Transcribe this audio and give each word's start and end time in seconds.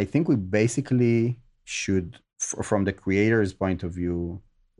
I 0.00 0.04
think 0.12 0.22
we 0.32 0.36
basically 0.62 1.16
should, 1.64 2.08
f- 2.46 2.64
from 2.70 2.80
the 2.88 2.94
creator's 3.04 3.52
point 3.64 3.80
of 3.86 3.90
view, 4.00 4.18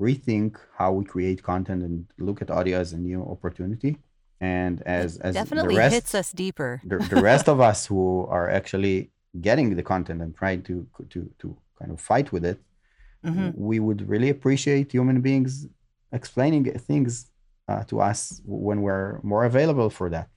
rethink 0.06 0.52
how 0.78 0.90
we 0.98 1.04
create 1.14 1.38
content 1.52 1.80
and 1.88 1.96
look 2.26 2.38
at 2.44 2.48
audio 2.58 2.74
as 2.84 2.90
a 2.98 3.00
new 3.08 3.20
opportunity. 3.34 3.92
And 4.40 4.74
as 5.00 5.08
as 5.26 5.32
Definitely 5.42 5.74
the 5.74 5.82
rest, 5.84 5.94
hits 5.98 6.14
us 6.20 6.28
deeper. 6.44 6.72
the, 6.92 6.98
the 7.14 7.20
rest 7.32 7.46
of 7.54 7.58
us 7.70 7.78
who 7.90 8.02
are 8.36 8.48
actually 8.58 8.96
getting 9.48 9.66
the 9.80 9.86
content 9.92 10.18
and 10.24 10.30
trying 10.42 10.60
to 10.68 10.74
to 11.12 11.18
to 11.40 11.46
kind 11.78 11.90
of 11.94 11.98
fight 12.12 12.28
with 12.34 12.44
it, 12.52 12.58
Mhm. 13.28 13.48
we 13.70 13.76
would 13.86 14.00
really 14.12 14.30
appreciate 14.36 14.86
human 14.98 15.18
beings 15.28 15.52
explaining 16.18 16.64
things 16.90 17.12
uh, 17.70 17.82
to 17.90 17.94
us 18.10 18.18
when 18.64 18.78
we're 18.86 19.10
more 19.32 19.44
available 19.52 19.90
for 19.98 20.06
that. 20.14 20.28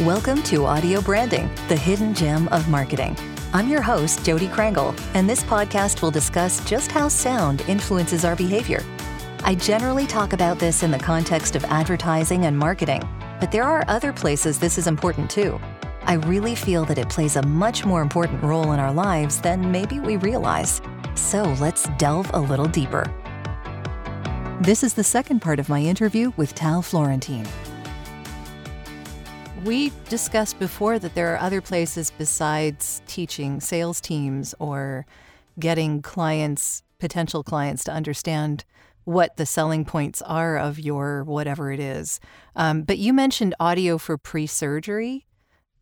Welcome 0.00 0.42
to 0.44 0.66
Audio 0.66 1.00
Branding, 1.00 1.48
the 1.68 1.76
hidden 1.76 2.14
gem 2.14 2.48
of 2.48 2.68
marketing. 2.68 3.16
I'm 3.52 3.68
your 3.68 3.80
host, 3.80 4.24
Jodi 4.24 4.48
Krangle, 4.48 4.92
and 5.14 5.30
this 5.30 5.44
podcast 5.44 6.02
will 6.02 6.10
discuss 6.10 6.58
just 6.68 6.90
how 6.90 7.06
sound 7.06 7.60
influences 7.68 8.24
our 8.24 8.34
behavior. 8.34 8.82
I 9.44 9.54
generally 9.54 10.08
talk 10.08 10.32
about 10.32 10.58
this 10.58 10.82
in 10.82 10.90
the 10.90 10.98
context 10.98 11.54
of 11.54 11.62
advertising 11.66 12.46
and 12.46 12.58
marketing, 12.58 13.08
but 13.38 13.52
there 13.52 13.62
are 13.62 13.84
other 13.86 14.12
places 14.12 14.58
this 14.58 14.78
is 14.78 14.88
important 14.88 15.30
too. 15.30 15.60
I 16.02 16.14
really 16.14 16.56
feel 16.56 16.84
that 16.86 16.98
it 16.98 17.08
plays 17.08 17.36
a 17.36 17.46
much 17.46 17.84
more 17.84 18.02
important 18.02 18.42
role 18.42 18.72
in 18.72 18.80
our 18.80 18.92
lives 18.92 19.40
than 19.40 19.70
maybe 19.70 20.00
we 20.00 20.16
realize. 20.16 20.82
So 21.14 21.44
let's 21.60 21.88
delve 21.98 22.28
a 22.34 22.40
little 22.40 22.66
deeper. 22.66 23.04
This 24.60 24.82
is 24.82 24.94
the 24.94 25.04
second 25.04 25.38
part 25.38 25.60
of 25.60 25.68
my 25.68 25.78
interview 25.78 26.32
with 26.36 26.52
Tal 26.56 26.82
Florentin. 26.82 27.46
We 29.64 29.92
discussed 30.10 30.58
before 30.58 30.98
that 30.98 31.14
there 31.14 31.32
are 31.32 31.40
other 31.40 31.62
places 31.62 32.12
besides 32.18 33.00
teaching 33.06 33.60
sales 33.60 33.98
teams 33.98 34.54
or 34.58 35.06
getting 35.58 36.02
clients, 36.02 36.82
potential 36.98 37.42
clients, 37.42 37.82
to 37.84 37.90
understand 37.90 38.66
what 39.04 39.38
the 39.38 39.46
selling 39.46 39.86
points 39.86 40.20
are 40.20 40.58
of 40.58 40.78
your 40.78 41.24
whatever 41.24 41.72
it 41.72 41.80
is. 41.80 42.20
Um, 42.54 42.82
but 42.82 42.98
you 42.98 43.14
mentioned 43.14 43.54
audio 43.58 43.96
for 43.96 44.18
pre 44.18 44.46
surgery 44.46 45.24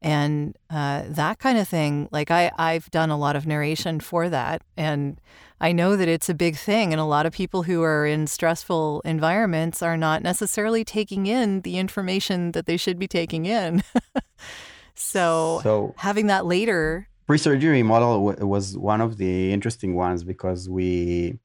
and 0.00 0.56
uh, 0.70 1.02
that 1.08 1.40
kind 1.40 1.58
of 1.58 1.66
thing. 1.66 2.08
Like, 2.12 2.30
I, 2.30 2.52
I've 2.56 2.88
done 2.92 3.10
a 3.10 3.18
lot 3.18 3.34
of 3.34 3.48
narration 3.48 3.98
for 3.98 4.28
that. 4.28 4.62
And 4.76 5.20
I 5.62 5.70
know 5.72 5.94
that 5.96 6.08
it's 6.08 6.28
a 6.28 6.34
big 6.34 6.56
thing, 6.56 6.92
and 6.92 7.00
a 7.00 7.04
lot 7.04 7.24
of 7.24 7.32
people 7.32 7.62
who 7.62 7.82
are 7.82 8.04
in 8.04 8.26
stressful 8.26 9.00
environments 9.04 9.80
are 9.80 9.96
not 9.96 10.20
necessarily 10.22 10.84
taking 10.84 11.26
in 11.26 11.60
the 11.62 11.78
information 11.78 12.50
that 12.52 12.66
they 12.66 12.76
should 12.76 12.98
be 12.98 13.06
taking 13.06 13.46
in. 13.46 13.84
so, 14.94 15.60
So 15.62 15.94
having 15.96 16.26
that 16.26 16.46
later, 16.46 17.08
pre-surgery 17.26 17.82
model 17.82 18.26
w- 18.26 18.46
was 18.46 18.76
one 18.76 19.00
of 19.00 19.16
the 19.18 19.52
interesting 19.52 19.94
ones 19.94 20.24
because 20.24 20.68
we 20.68 21.38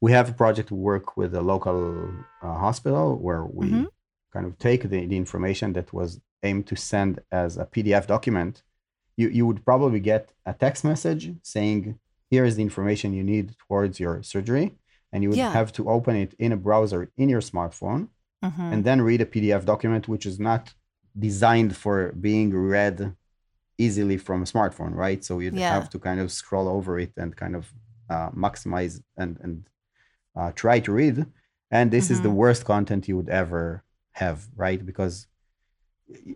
we 0.00 0.12
have 0.12 0.30
a 0.30 0.32
project 0.32 0.68
to 0.68 0.74
work 0.74 1.16
with 1.16 1.34
a 1.34 1.42
local 1.42 2.08
uh, 2.42 2.54
hospital 2.54 3.16
where 3.26 3.44
we 3.44 3.66
Mhm. 3.70 3.86
kind 4.32 4.46
of 4.46 4.56
take 4.58 4.82
the, 4.92 5.06
the 5.06 5.16
information 5.24 5.72
that 5.74 5.92
was 5.92 6.20
aimed 6.44 6.66
to 6.68 6.76
send 6.76 7.12
as 7.32 7.50
a 7.58 7.66
pdf 7.66 8.06
document 8.06 8.62
you, 9.16 9.28
you 9.38 9.44
would 9.48 9.64
probably 9.64 9.98
get 9.98 10.32
a 10.46 10.54
text 10.54 10.84
message 10.84 11.24
saying 11.42 11.98
here 12.30 12.44
is 12.44 12.56
the 12.56 12.62
information 12.62 13.12
you 13.12 13.24
need 13.24 13.46
towards 13.66 13.98
your 14.00 14.22
surgery 14.22 14.66
and 15.12 15.22
you 15.22 15.28
would 15.30 15.38
Yeah. 15.38 15.52
have 15.52 15.72
to 15.72 15.88
open 15.88 16.14
it 16.16 16.34
in 16.38 16.52
a 16.52 16.56
browser 16.56 17.10
in 17.16 17.28
your 17.28 17.40
smartphone 17.40 18.08
Mhm. 18.44 18.72
and 18.72 18.84
then 18.84 19.00
read 19.02 19.20
a 19.20 19.26
PDF 19.26 19.64
document 19.64 20.08
which 20.08 20.26
is 20.26 20.38
not 20.38 20.74
designed 21.18 21.74
for 21.76 22.12
being 22.12 22.48
read 22.54 22.98
easily 23.78 24.16
from 24.18 24.42
a 24.42 24.44
smartphone, 24.44 24.92
right? 24.94 25.24
So 25.24 25.38
you'd 25.38 25.54
Yeah. 25.54 25.72
have 25.76 25.88
to 25.90 25.98
kind 25.98 26.20
of 26.20 26.30
scroll 26.32 26.68
over 26.68 26.98
it 26.98 27.12
and 27.16 27.34
kind 27.36 27.54
of 27.56 27.64
uh, 28.10 28.30
maximize 28.30 28.94
and 29.16 29.32
and 29.44 29.56
uh, 30.38 30.50
try 30.52 30.80
to 30.80 30.92
read. 30.92 31.26
And 31.70 31.90
this 31.90 32.10
is 32.10 32.18
the 32.22 32.28
Mhm. 32.30 32.40
worst 32.42 32.64
content 32.64 33.06
you 33.08 33.16
would 33.18 33.28
ever 33.28 33.82
have, 34.22 34.38
right? 34.56 34.80
Because 34.90 35.26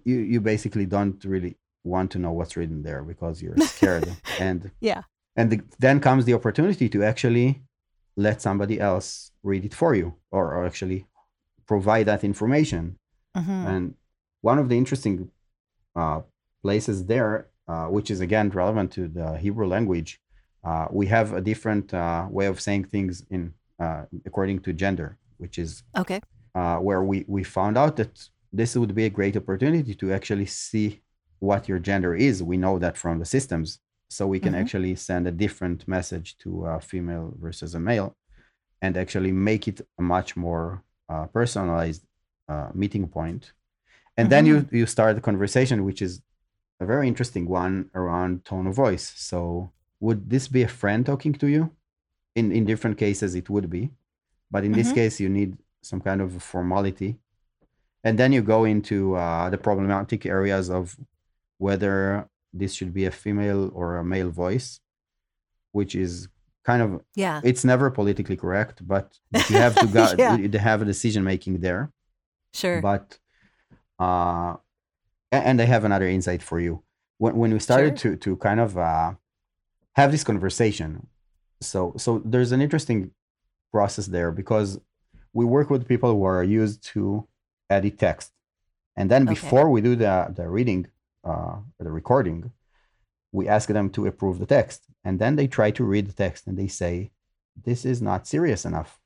you 0.05 0.19
you 0.33 0.41
basically 0.41 0.87
don't 0.87 1.25
really 1.25 1.57
want 1.85 2.11
to 2.13 2.19
know 2.19 2.33
what's 2.39 2.57
written 2.59 2.83
there 2.83 3.03
because 3.13 3.43
you're 3.43 3.57
scared 3.75 4.07
and 4.47 4.71
yeah, 4.81 5.03
and 5.37 5.51
the, 5.51 5.61
then 5.79 6.01
comes 6.01 6.25
the 6.25 6.35
opportunity 6.35 6.89
to 6.89 7.03
actually 7.03 7.63
let 8.17 8.43
somebody 8.43 8.79
else 8.81 9.31
read 9.43 9.65
it 9.65 9.75
for 9.75 9.95
you 9.95 10.15
or, 10.31 10.55
or 10.55 10.67
actually 10.67 11.07
provide 11.67 12.07
that 12.07 12.23
information 12.25 12.99
Mhm. 13.37 13.67
and 13.73 13.95
one 14.43 14.59
of 14.59 14.69
the 14.69 14.77
interesting 14.77 15.31
uh, 15.97 16.21
places 16.63 17.07
there 17.07 17.33
uh, 17.69 17.87
which 17.87 18.11
is 18.11 18.21
again 18.21 18.51
relevant 18.51 18.91
to 18.93 19.03
the 19.09 19.39
hebrew 19.39 19.67
language 19.67 20.11
uh, 20.69 20.87
we 20.91 21.07
have 21.07 21.33
a 21.33 21.41
different 21.41 21.87
uh, 21.95 22.27
way 22.31 22.47
of 22.47 22.61
saying 22.61 22.85
things 22.85 23.25
in 23.31 23.43
uh, 23.85 24.03
according 24.27 24.59
to 24.61 24.73
gender 24.85 25.09
which 25.39 25.59
is 25.59 25.83
okay, 26.03 26.21
uh, 26.55 26.77
where 26.87 27.03
we, 27.11 27.25
we 27.27 27.43
found 27.43 27.77
out 27.83 27.97
that 27.97 28.29
this 28.53 28.77
would 28.77 28.95
be 28.95 29.05
a 29.07 29.11
great 29.19 29.37
opportunity 29.37 29.95
to 29.95 30.13
actually 30.13 30.47
see 30.47 31.01
what 31.41 31.69
your 31.71 31.81
gender 31.81 32.15
is. 32.15 32.43
We 32.43 32.59
know 32.59 32.79
that 32.79 32.97
from 32.97 33.19
the 33.19 33.25
systems. 33.25 33.81
So 34.13 34.27
we 34.27 34.41
can 34.41 34.55
Mhm. 34.55 34.61
actually 34.63 34.95
send 34.97 35.27
a 35.27 35.33
different 35.45 35.89
message 35.89 36.37
to 36.39 36.67
a 36.67 36.81
female 36.81 37.35
versus 37.45 37.75
a 37.75 37.81
male 37.81 38.17
and 38.83 38.97
actually 38.97 39.33
make 39.33 39.65
it 39.69 39.81
a 39.99 40.03
much 40.03 40.37
more 40.37 40.83
uh, 41.09 41.27
personalized 41.27 42.05
uh, 42.49 42.71
meeting 42.75 43.09
point. 43.09 43.53
And 44.17 44.29
then 44.31 44.45
you, 44.47 44.69
you 44.71 44.87
start 44.87 45.17
the 45.17 45.23
conversation, 45.31 45.85
which 45.85 46.03
is 46.03 46.21
a 46.81 46.87
very 46.87 47.09
interesting 47.09 47.49
one 47.49 47.91
around 47.95 48.45
tone 48.45 48.67
of 48.67 48.75
voice. 48.75 49.13
So 49.17 49.73
would 50.01 50.29
this 50.29 50.49
be 50.49 50.63
a 50.63 50.69
friend 50.69 51.07
talking 51.07 51.33
to 51.35 51.47
you? 51.47 51.71
In, 52.35 52.53
in 52.53 52.65
different 52.65 52.99
cases, 52.99 53.35
it 53.35 53.49
would 53.51 53.69
be. 53.71 53.91
But 54.51 54.65
in 54.65 54.73
this 54.73 54.91
Mhm. 54.91 54.95
case, 54.95 55.21
you 55.21 55.29
need 55.29 55.57
some 55.83 56.01
kind 56.01 56.21
of 56.21 56.43
formality. 56.43 57.19
And 58.05 58.19
then 58.19 58.33
you 58.33 58.43
go 58.43 58.65
into 58.65 59.15
uh, 59.17 59.49
the 59.51 59.59
problematic 59.59 60.27
areas 60.27 60.71
of 60.71 60.97
whether 61.59 62.29
this 62.53 62.75
should 62.75 62.93
be 62.93 63.05
a 63.07 63.11
female 63.11 63.71
or 63.75 63.97
a 63.97 64.05
male 64.05 64.31
voice, 64.31 64.81
which 65.73 65.95
is 65.95 66.29
kind 66.65 66.83
of 66.83 67.01
yeah, 67.15 67.41
it's 67.43 67.65
never 67.65 67.91
politically 67.91 68.37
correct, 68.37 68.87
but, 68.87 69.19
you 69.49 69.57
have 69.57 69.75
to 69.81 69.87
go, 69.99 70.15
Yeah. 70.19 70.37
you 70.37 70.49
have 70.59 70.83
a 70.83 70.85
decision 70.85 71.25
making 71.25 71.61
there. 71.61 71.91
sure, 72.55 72.81
But 72.81 73.19
uh, 73.99 74.57
and 75.31 75.61
I 75.61 75.65
have 75.65 75.85
another 75.85 76.07
insight 76.09 76.43
for 76.43 76.61
you. 76.61 76.83
When 77.19 77.37
when 77.37 77.53
we 77.53 77.59
started 77.61 77.97
to 78.03 78.17
to 78.17 78.37
kind 78.37 78.61
of 78.61 78.77
uh, 78.77 79.15
have 79.95 80.11
this 80.13 80.25
conversation, 80.25 81.07
so 81.61 81.95
so 81.97 82.21
there's 82.25 82.53
an 82.53 82.61
interesting 82.61 83.13
process 83.73 84.07
there 84.07 84.31
because 84.33 84.79
we 85.33 85.45
work 85.45 85.71
with 85.71 85.89
people 85.89 86.11
who 86.13 86.25
are 86.25 86.45
used 86.45 86.83
to 86.93 87.27
edit 87.71 87.99
text, 87.99 88.33
and 88.97 89.11
then 89.11 89.23
Okay. 89.23 89.35
before 89.35 89.71
we 89.71 89.81
do 89.81 89.95
the 89.97 90.15
the 90.39 90.47
reading, 90.49 90.87
uh, 91.25 91.57
the 91.79 91.91
recording, 91.91 92.53
we 93.33 93.49
ask 93.49 93.69
them 93.69 93.91
to 93.91 94.07
approve 94.07 94.39
the 94.39 94.47
text, 94.47 94.81
and 95.05 95.19
then 95.19 95.37
they 95.37 95.47
try 95.47 95.71
to 95.73 95.85
read 95.85 96.07
the 96.09 96.13
text 96.25 96.47
and 96.47 96.57
they 96.59 96.69
say, 96.69 97.11
"This 97.65 97.85
is 97.85 98.01
not 98.03 98.27
serious 98.27 98.65
enough. 98.65 99.01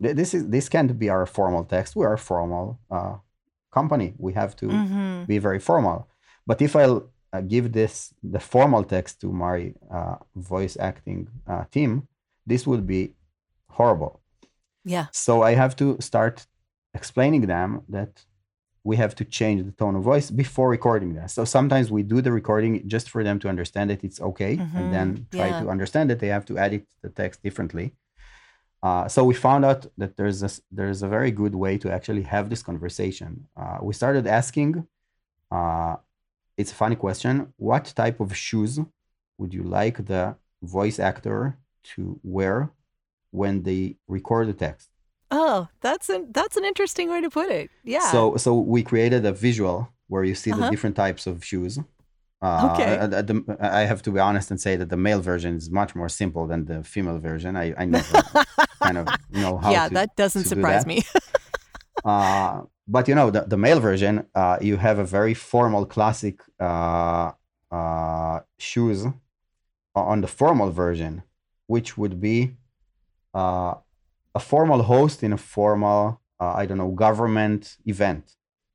This 0.00 0.34
is 0.34 0.48
this 0.48 0.68
can't 0.68 0.98
be 0.98 1.08
our 1.08 1.26
formal 1.26 1.64
text. 1.64 1.94
We 1.96 2.04
are 2.04 2.14
a 2.14 2.18
formal 2.18 2.78
uh, 2.90 3.16
company. 3.70 4.14
We 4.18 4.32
have 4.34 4.54
to." 4.56 4.66
Mhm. 4.66 5.26
be 5.26 5.38
very 5.38 5.60
formal. 5.60 6.08
But 6.46 6.60
if 6.60 6.74
I'll 6.74 7.00
uh, 7.32 7.40
give 7.54 7.70
this 7.72 8.12
the 8.32 8.40
formal 8.40 8.82
text 8.84 9.20
to 9.20 9.28
my 9.32 9.72
uh, 9.90 10.16
voice 10.34 10.76
acting 10.80 11.28
uh, 11.46 11.64
team, 11.70 12.08
this 12.44 12.66
would 12.66 12.86
be 12.86 13.14
horrible. 13.78 14.20
yeah, 14.84 15.06
So 15.12 15.42
I 15.42 15.54
have 15.54 15.74
to 15.76 15.96
start 16.00 16.46
explaining 16.92 17.46
them 17.46 17.82
that 17.88 18.26
we 18.84 18.96
have 18.96 19.14
to 19.14 19.24
change 19.24 19.64
the 19.64 19.70
tone 19.72 19.94
of 19.94 20.02
voice 20.02 20.28
before 20.30 20.68
recording 20.68 21.14
that. 21.14 21.30
So 21.30 21.44
sometimes 21.44 21.90
we 21.90 22.02
do 22.02 22.20
the 22.20 22.32
recording 22.32 22.72
just 22.88 23.08
for 23.08 23.22
them 23.22 23.38
to 23.40 23.48
understand 23.48 23.90
that 23.90 24.02
it's 24.02 24.20
okay, 24.20 24.54
and 24.78 24.92
then 24.96 25.26
try 25.30 25.48
Yeah. 25.48 25.60
to 25.62 25.68
understand 25.68 26.10
that 26.10 26.18
they 26.20 26.28
have 26.36 26.44
to 26.46 26.58
edit 26.58 26.86
the 27.02 27.08
text 27.20 27.42
differently. 27.42 27.86
Uh, 28.82 29.06
so 29.06 29.22
we 29.24 29.34
found 29.34 29.64
out 29.64 29.86
that 29.96 30.16
there's 30.16 30.42
a 30.42 30.50
there's 30.78 31.02
a 31.02 31.08
very 31.16 31.30
good 31.30 31.54
way 31.54 31.78
to 31.78 31.88
actually 31.96 32.22
have 32.34 32.50
this 32.50 32.62
conversation. 32.70 33.30
Uh, 33.56 33.78
we 33.86 33.92
started 33.94 34.26
asking. 34.26 34.70
Uh, 35.50 35.96
it's 36.60 36.72
a 36.72 36.74
funny 36.74 36.96
question. 36.96 37.52
What 37.56 37.84
type 38.02 38.18
of 38.20 38.36
shoes 38.36 38.78
would 39.38 39.52
you 39.54 39.62
like 39.62 39.96
the 40.12 40.34
voice 40.60 40.98
actor 40.98 41.56
to 41.94 42.18
wear 42.22 42.70
when 43.30 43.62
they 43.62 43.96
record 44.08 44.48
the 44.48 44.52
text? 44.66 44.88
Oh, 45.34 45.68
that's 45.80 46.08
an 46.10 46.28
that's 46.32 46.56
an 46.58 46.64
interesting 46.64 47.08
way 47.10 47.20
to 47.22 47.30
put 47.30 47.48
it. 47.50 47.70
Yeah. 47.84 48.10
So 48.12 48.36
so 48.36 48.50
we 48.74 48.82
created 48.82 49.24
a 49.24 49.32
visual 49.32 49.88
where 50.08 50.24
you 50.24 50.34
see 50.34 50.50
the 50.50 50.58
Uh-huh. 50.60 50.70
different 50.70 50.96
types 50.96 51.26
of 51.26 51.34
shoes. 51.50 51.78
Uh, 52.42 52.68
Okay. 52.72 52.96
the- 53.28 53.56
I 53.60 53.82
have 53.90 54.02
to 54.02 54.10
be 54.10 54.20
honest 54.20 54.50
and 54.50 54.60
say 54.60 54.76
that 54.76 54.88
the 54.90 54.96
male 54.96 55.20
version 55.22 55.56
is 55.56 55.70
much 55.70 55.94
more 55.94 56.08
simple 56.10 56.44
than 56.50 56.60
the 56.66 56.78
female 56.84 57.18
version. 57.30 57.56
I, 57.56 57.66
I 57.82 57.84
never 57.86 58.14
kind 58.84 58.98
of 58.98 59.06
know 59.30 59.56
how 59.58 59.70
yeah, 59.72 59.88
to, 59.88 59.94
that 59.94 60.10
doesn't 60.16 60.42
to 60.44 60.48
do 60.50 60.54
surprise 60.54 60.84
that. 60.84 60.88
me. 60.92 60.98
uh, 62.04 62.62
but 62.88 63.08
you 63.08 63.14
know 63.14 63.30
the, 63.30 63.42
the 63.42 63.56
male 63.56 63.80
version 63.80 64.26
uh, 64.34 64.58
you 64.60 64.76
have 64.76 64.98
a 64.98 65.04
very 65.04 65.34
formal 65.34 65.86
classic 65.86 66.36
uh, 66.60 67.30
uh, 67.70 68.40
shoes 68.58 69.06
on 69.94 70.20
the 70.20 70.26
formal 70.28 70.70
version 70.70 71.22
which 71.68 71.96
would 71.96 72.20
be 72.20 72.56
uh, 73.34 73.74
a 74.34 74.40
formal 74.40 74.82
host 74.82 75.22
in 75.22 75.32
a 75.32 75.36
formal 75.56 76.20
uh, 76.40 76.52
i 76.60 76.66
don't 76.66 76.78
know 76.78 76.90
government 77.06 77.76
event 77.86 78.24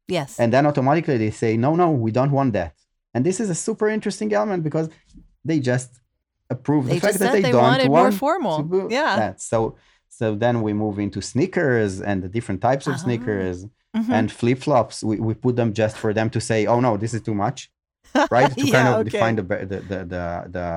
Yes. 0.10 0.40
and 0.40 0.54
then 0.54 0.66
automatically 0.66 1.18
they 1.18 1.32
say 1.32 1.58
no 1.58 1.76
no 1.76 1.92
we 1.92 2.12
don't 2.12 2.32
want 2.32 2.54
that 2.54 2.74
and 3.14 3.26
this 3.26 3.40
is 3.44 3.50
a 3.50 3.56
super 3.68 3.88
interesting 3.90 4.32
element 4.34 4.64
because 4.64 4.88
they 5.44 5.60
just 5.60 5.90
approve 6.50 6.86
they 6.88 6.96
the 6.96 7.00
fact 7.02 7.14
just 7.14 7.20
that 7.20 7.34
they, 7.34 7.42
they 7.42 7.52
don't 7.52 7.62
wanted 7.62 7.90
want 7.90 8.08
it 8.08 8.12
more 8.12 8.12
formal. 8.12 8.58
to 8.70 8.88
Yeah. 8.90 9.16
that. 9.22 9.42
so 9.42 9.76
so 10.20 10.26
then 10.36 10.62
we 10.62 10.72
move 10.74 10.98
into 11.06 11.20
sneakers 11.22 12.02
and 12.02 12.24
the 12.24 12.30
different 12.30 12.62
types 12.62 12.86
of 12.88 12.94
Ah. 12.94 13.04
sneakers 13.06 13.58
Mhm. 13.96 14.10
and 14.18 14.32
flip-flops 14.32 15.04
we, 15.10 15.16
we 15.28 15.34
put 15.34 15.56
them 15.56 15.70
just 15.82 15.96
for 15.98 16.12
them 16.14 16.30
to 16.36 16.40
say 16.50 16.60
oh 16.72 16.80
no 16.88 16.92
this 17.04 17.14
is 17.14 17.22
too 17.30 17.34
much 17.46 17.70
right 18.36 18.52
to 18.58 18.72
kind 18.78 18.88
of 18.88 18.96
okay. 19.00 19.10
define 19.10 19.36
the 19.40 19.44
the 19.72 19.78
the 19.92 20.00
the, 20.14 20.24
the 20.56 20.68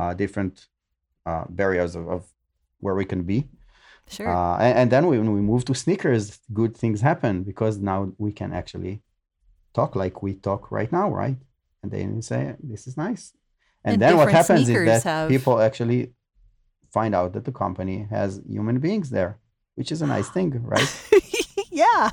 uh, 0.00 0.12
different 0.22 0.54
uh, 1.30 1.44
barriers 1.60 1.92
of, 1.98 2.04
of 2.08 2.20
where 2.80 2.94
we 2.94 3.04
can 3.12 3.22
be 3.32 3.38
Sure. 4.08 4.28
uh, 4.28 4.56
and, 4.58 4.78
and 4.78 4.90
then 4.92 5.06
when 5.08 5.32
we 5.32 5.40
move 5.40 5.64
to 5.64 5.74
sneakers 5.74 6.38
good 6.52 6.76
things 6.76 7.00
happen 7.00 7.42
because 7.42 7.78
now 7.78 8.12
we 8.18 8.30
can 8.32 8.52
actually 8.52 9.02
talk 9.74 9.96
like 9.96 10.22
we 10.22 10.34
talk 10.34 10.70
right 10.70 10.90
now 10.92 11.10
right 11.10 11.36
and 11.82 11.90
then 11.92 12.22
say 12.22 12.54
this 12.62 12.86
is 12.86 12.96
nice 12.96 13.32
and, 13.84 13.94
And 13.94 14.02
then 14.02 14.16
what 14.16 14.30
happens 14.30 14.68
is 14.68 14.84
that 14.90 15.02
have- 15.04 15.28
people 15.28 15.60
actually 15.60 16.12
find 16.92 17.14
out 17.14 17.32
that 17.34 17.44
the 17.44 17.52
company 17.52 18.06
has 18.10 18.40
human 18.48 18.78
beings 18.78 19.10
there 19.10 19.32
which 19.74 19.90
is 19.92 20.00
a 20.02 20.06
nice 20.06 20.28
thing 20.36 20.50
right 20.74 20.90
yeah. 21.70 22.10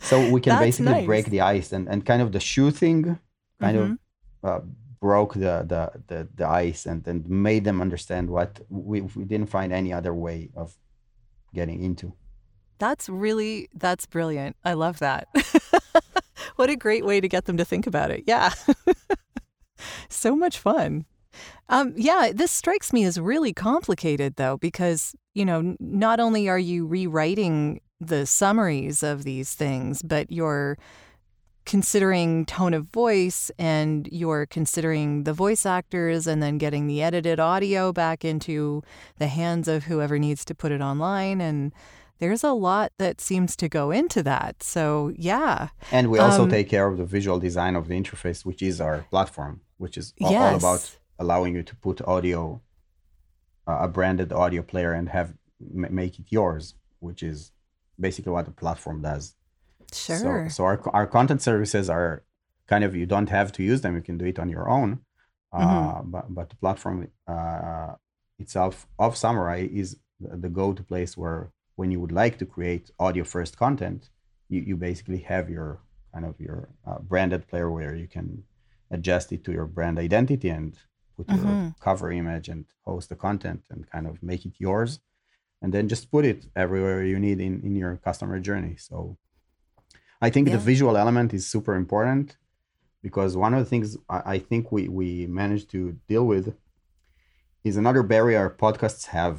so 0.00 0.14
we 0.30 0.40
can 0.40 0.50
That's 0.52 0.64
basically 0.66 0.92
nice. 0.92 1.06
break 1.06 1.26
the 1.26 1.40
ice 1.42 1.72
and, 1.72 1.88
and 1.88 2.04
kind 2.04 2.20
of 2.22 2.32
the 2.32 2.40
shoe 2.40 2.70
thing 2.70 3.18
kind 3.60 3.76
Mhm. 3.76 3.98
of 4.42 4.48
uh, 4.48 4.60
broke 5.02 5.34
the, 5.34 5.66
the 5.72 5.82
the 6.06 6.28
the 6.36 6.48
ice 6.48 6.86
and 6.86 7.06
and 7.08 7.28
made 7.28 7.64
them 7.64 7.80
understand 7.80 8.30
what 8.30 8.60
we, 8.70 9.00
we 9.00 9.24
didn't 9.24 9.50
find 9.50 9.72
any 9.72 9.92
other 9.92 10.14
way 10.14 10.48
of 10.54 10.76
getting 11.52 11.82
into 11.82 12.14
That's 12.78 13.08
really 13.08 13.68
that's 13.74 14.06
brilliant. 14.06 14.54
I 14.64 14.74
love 14.74 15.00
that. 15.00 15.26
what 16.56 16.70
a 16.70 16.76
great 16.76 17.04
way 17.04 17.20
to 17.20 17.28
get 17.28 17.44
them 17.46 17.56
to 17.56 17.64
think 17.64 17.86
about 17.86 18.10
it. 18.12 18.22
Yeah. 18.26 18.54
so 20.08 20.36
much 20.36 20.58
fun. 20.58 21.04
Um, 21.68 21.94
yeah, 21.96 22.30
this 22.34 22.52
strikes 22.52 22.92
me 22.92 23.04
as 23.04 23.18
really 23.18 23.52
complicated 23.52 24.36
though, 24.36 24.56
because, 24.58 25.14
you 25.34 25.44
know, 25.44 25.74
not 25.80 26.20
only 26.20 26.48
are 26.48 26.58
you 26.58 26.86
rewriting 26.86 27.80
the 28.00 28.26
summaries 28.26 29.02
of 29.02 29.24
these 29.24 29.54
things, 29.54 30.02
but 30.02 30.30
you're 30.30 30.78
considering 31.64 32.44
tone 32.46 32.74
of 32.74 32.86
voice 32.86 33.50
and 33.58 34.08
you're 34.10 34.46
considering 34.46 35.24
the 35.24 35.32
voice 35.32 35.64
actors 35.64 36.26
and 36.26 36.42
then 36.42 36.58
getting 36.58 36.86
the 36.86 37.02
edited 37.02 37.38
audio 37.38 37.92
back 37.92 38.24
into 38.24 38.82
the 39.18 39.28
hands 39.28 39.68
of 39.68 39.84
whoever 39.84 40.18
needs 40.18 40.44
to 40.44 40.54
put 40.54 40.72
it 40.72 40.80
online. 40.80 41.40
And 41.40 41.72
there's 42.18 42.44
a 42.44 42.52
lot 42.52 42.92
that 42.98 43.20
seems 43.20 43.56
to 43.56 43.68
go 43.68 43.90
into 43.90 44.22
that. 44.22 44.62
So, 44.62 45.12
yeah. 45.16 45.68
And 45.90 46.10
we 46.10 46.18
also 46.18 46.44
Um, 46.44 46.50
take 46.50 46.68
care 46.68 46.86
of 46.86 46.96
the 46.96 47.04
visual 47.04 47.38
design 47.38 47.74
of 47.76 47.88
the 47.88 47.94
interface, 47.94 48.44
which 48.44 48.62
is 48.62 48.80
our 48.80 49.06
platform, 49.10 49.60
which 49.78 49.96
is 49.96 50.14
all, 50.20 50.34
all 50.34 50.56
about 50.56 50.96
allowing 51.18 51.54
you 51.54 51.62
to 51.62 51.76
put 51.76 52.00
audio, 52.02 52.60
uh, 53.66 53.78
a 53.80 53.88
branded 53.88 54.32
audio 54.32 54.62
player, 54.62 54.92
and 54.92 55.08
have 55.08 55.34
m- 55.60 55.94
make 55.94 56.18
it 56.18 56.26
yours, 56.30 56.74
which 57.00 57.22
is 57.22 57.52
basically 57.98 58.32
what 58.32 58.44
the 58.44 58.52
platform 58.52 59.02
does. 59.02 59.34
Sure. 59.94 60.48
So, 60.48 60.48
so 60.56 60.64
our 60.64 60.80
our 60.94 61.06
content 61.06 61.42
services 61.42 61.88
are 61.90 62.24
kind 62.66 62.84
of 62.84 62.94
you 62.96 63.06
don't 63.06 63.28
have 63.30 63.52
to 63.52 63.62
use 63.62 63.80
them; 63.82 63.94
you 63.94 64.02
can 64.02 64.18
do 64.18 64.24
it 64.26 64.38
on 64.38 64.48
your 64.48 64.68
own. 64.68 65.00
Uh, 65.52 65.58
Mm-hmm. 65.60 66.10
But 66.10 66.34
but 66.34 66.50
the 66.50 66.56
platform 66.56 67.08
uh, 67.28 67.94
itself 68.38 68.86
of 68.98 69.14
Summurai 69.14 69.68
is 69.82 69.96
the, 70.20 70.48
go-to 70.48 70.82
place 70.82 71.16
where 71.16 71.50
when 71.76 71.90
you 71.90 72.00
would 72.00 72.12
like 72.12 72.38
to 72.38 72.46
create 72.46 72.90
audio 72.98 73.24
first 73.24 73.56
content, 73.56 74.10
you, 74.48 74.60
you 74.68 74.76
basically 74.76 75.18
have 75.32 75.50
your 75.50 75.80
kind 76.12 76.24
of 76.24 76.38
your 76.40 76.68
uh, 76.86 76.98
branded 77.00 77.46
player 77.48 77.70
where 77.70 77.94
you 77.94 78.08
can 78.08 78.44
adjust 78.90 79.32
it 79.32 79.44
to 79.44 79.52
your 79.52 79.66
brand 79.66 79.98
identity 79.98 80.48
and 80.48 80.78
put 81.16 81.28
your 81.28 81.44
Mhm. 81.44 81.74
cover 81.80 82.10
image 82.12 82.48
and 82.48 82.64
host 82.84 83.08
the 83.08 83.16
content 83.16 83.62
and 83.70 83.90
kind 83.90 84.06
of 84.06 84.22
make 84.22 84.44
it 84.46 84.54
yours 84.58 85.00
and 85.62 85.72
then 85.74 85.88
just 85.88 86.10
put 86.10 86.24
it 86.24 86.46
everywhere 86.56 87.04
you 87.04 87.18
need 87.18 87.40
in, 87.40 87.60
in 87.62 87.74
your 87.76 87.96
customer 87.96 88.38
journey 88.40 88.76
so 88.76 89.16
i 90.26 90.28
think 90.30 90.44
Yeah. 90.48 90.54
the 90.56 90.62
visual 90.72 90.96
element 91.02 91.28
is 91.38 91.42
super 91.54 91.74
important 91.82 92.26
because 93.06 93.36
one 93.44 93.52
of 93.54 93.60
the 93.64 93.70
things 93.72 93.88
i, 94.08 94.38
think 94.48 94.62
we, 94.76 94.82
we 94.88 95.08
managed 95.26 95.68
to 95.76 95.80
deal 96.12 96.24
with 96.32 96.46
is 97.64 97.76
another 97.76 98.02
barrier 98.02 98.44
podcasts 98.64 99.06
have. 99.16 99.36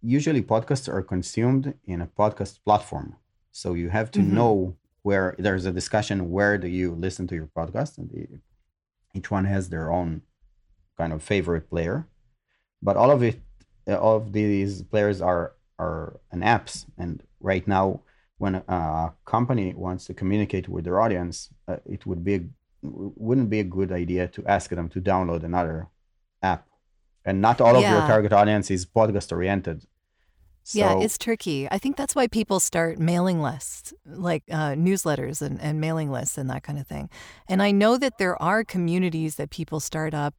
Usually 0.00 0.42
podcasts 0.42 0.88
are 0.94 1.02
consumed 1.02 1.74
in 1.84 2.00
a 2.00 2.06
podcast 2.06 2.54
platform. 2.64 3.16
So 3.50 3.74
you 3.74 3.88
have 3.98 4.08
to 4.12 4.20
Mhm. 4.20 4.30
know 4.38 4.76
where 5.02 5.34
there's 5.44 5.66
a 5.66 5.72
discussion 5.80 6.30
where 6.36 6.54
do 6.58 6.68
you 6.68 6.88
listen 7.06 7.26
to 7.28 7.34
your 7.34 7.48
podcast? 7.58 7.98
And 7.98 8.40
each 9.14 9.30
one 9.36 9.46
has 9.46 9.68
their 9.68 9.90
own 9.98 10.22
kind 10.98 11.12
of 11.12 11.22
favorite 11.22 11.68
player. 11.72 12.06
But 12.82 12.96
all 12.96 13.10
of 13.10 13.22
it 13.22 13.40
uh, 13.88 13.96
all 14.04 14.16
of 14.16 14.32
these 14.32 14.82
players 14.92 15.18
are 15.20 15.44
are 15.78 16.20
an 16.30 16.40
apps. 16.54 16.86
And 17.02 17.12
right 17.40 17.66
now 17.66 18.02
when 18.38 18.56
a 18.56 19.12
company 19.24 19.74
wants 19.74 20.04
to 20.04 20.14
communicate 20.14 20.68
with 20.68 20.84
their 20.84 21.00
audience 21.00 21.50
uh, 21.68 21.76
it 21.86 22.06
would 22.06 22.22
be 22.24 22.48
wouldn't 22.82 23.50
be 23.50 23.60
a 23.60 23.64
good 23.64 23.90
idea 23.90 24.28
to 24.28 24.44
ask 24.46 24.70
them 24.70 24.88
to 24.88 25.00
download 25.00 25.42
another 25.42 25.88
app 26.42 26.66
and 27.24 27.40
not 27.40 27.60
all 27.60 27.76
of 27.76 27.82
your 27.82 28.00
target 28.00 28.32
audience 28.32 28.70
is 28.70 28.86
podcast 28.86 29.32
oriented 29.32 29.86
so 30.66 30.80
yeah, 30.80 30.98
it's 30.98 31.16
tricky. 31.16 31.68
I 31.70 31.78
think 31.78 31.96
that's 31.96 32.16
why 32.16 32.26
people 32.26 32.58
start 32.58 32.98
mailing 32.98 33.40
lists, 33.40 33.94
like 34.04 34.42
uh, 34.50 34.72
newsletters 34.72 35.40
and, 35.40 35.60
and 35.60 35.80
mailing 35.80 36.10
lists 36.10 36.36
and 36.36 36.50
that 36.50 36.64
kind 36.64 36.76
of 36.76 36.88
thing. 36.88 37.08
And 37.48 37.62
I 37.62 37.70
know 37.70 37.96
that 37.98 38.18
there 38.18 38.40
are 38.42 38.64
communities 38.64 39.36
that 39.36 39.50
people 39.50 39.78
start 39.78 40.12
up. 40.12 40.34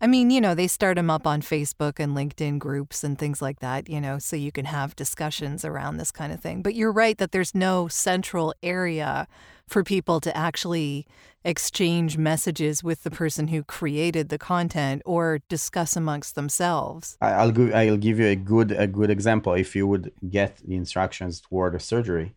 I 0.00 0.06
mean, 0.06 0.30
you 0.30 0.40
know, 0.40 0.54
they 0.54 0.66
start 0.66 0.96
them 0.96 1.08
up 1.08 1.26
on 1.26 1.40
Facebook 1.40 1.98
and 1.98 2.16
LinkedIn 2.16 2.58
groups 2.58 3.04
and 3.04 3.18
things 3.18 3.40
like 3.40 3.60
that, 3.60 3.88
you 3.88 4.00
know, 4.00 4.18
so 4.18 4.36
you 4.36 4.52
can 4.52 4.66
have 4.66 4.96
discussions 4.96 5.64
around 5.64 5.96
this 5.96 6.10
kind 6.10 6.32
of 6.32 6.40
thing. 6.40 6.62
But 6.62 6.74
you're 6.74 6.92
right 6.92 7.16
that 7.18 7.32
there's 7.32 7.54
no 7.54 7.88
central 7.88 8.54
area 8.62 9.26
for 9.66 9.82
people 9.82 10.20
to 10.20 10.36
actually 10.36 11.06
exchange 11.44 12.18
messages 12.18 12.82
with 12.82 13.02
the 13.02 13.10
person 13.10 13.48
who 13.48 13.62
created 13.62 14.28
the 14.28 14.38
content 14.38 15.00
or 15.04 15.40
discuss 15.48 15.96
amongst 15.96 16.34
themselves. 16.34 17.16
I'll 17.20 17.50
give 17.50 17.74
I'll 17.74 17.96
give 17.96 18.18
you 18.18 18.26
a 18.26 18.36
good 18.36 18.72
a 18.72 18.86
good 18.86 19.10
example. 19.10 19.54
If 19.54 19.74
you 19.74 19.86
would 19.86 20.12
get 20.28 20.56
the 20.66 20.74
instructions 20.74 21.40
toward 21.40 21.74
a 21.74 21.80
surgery, 21.80 22.34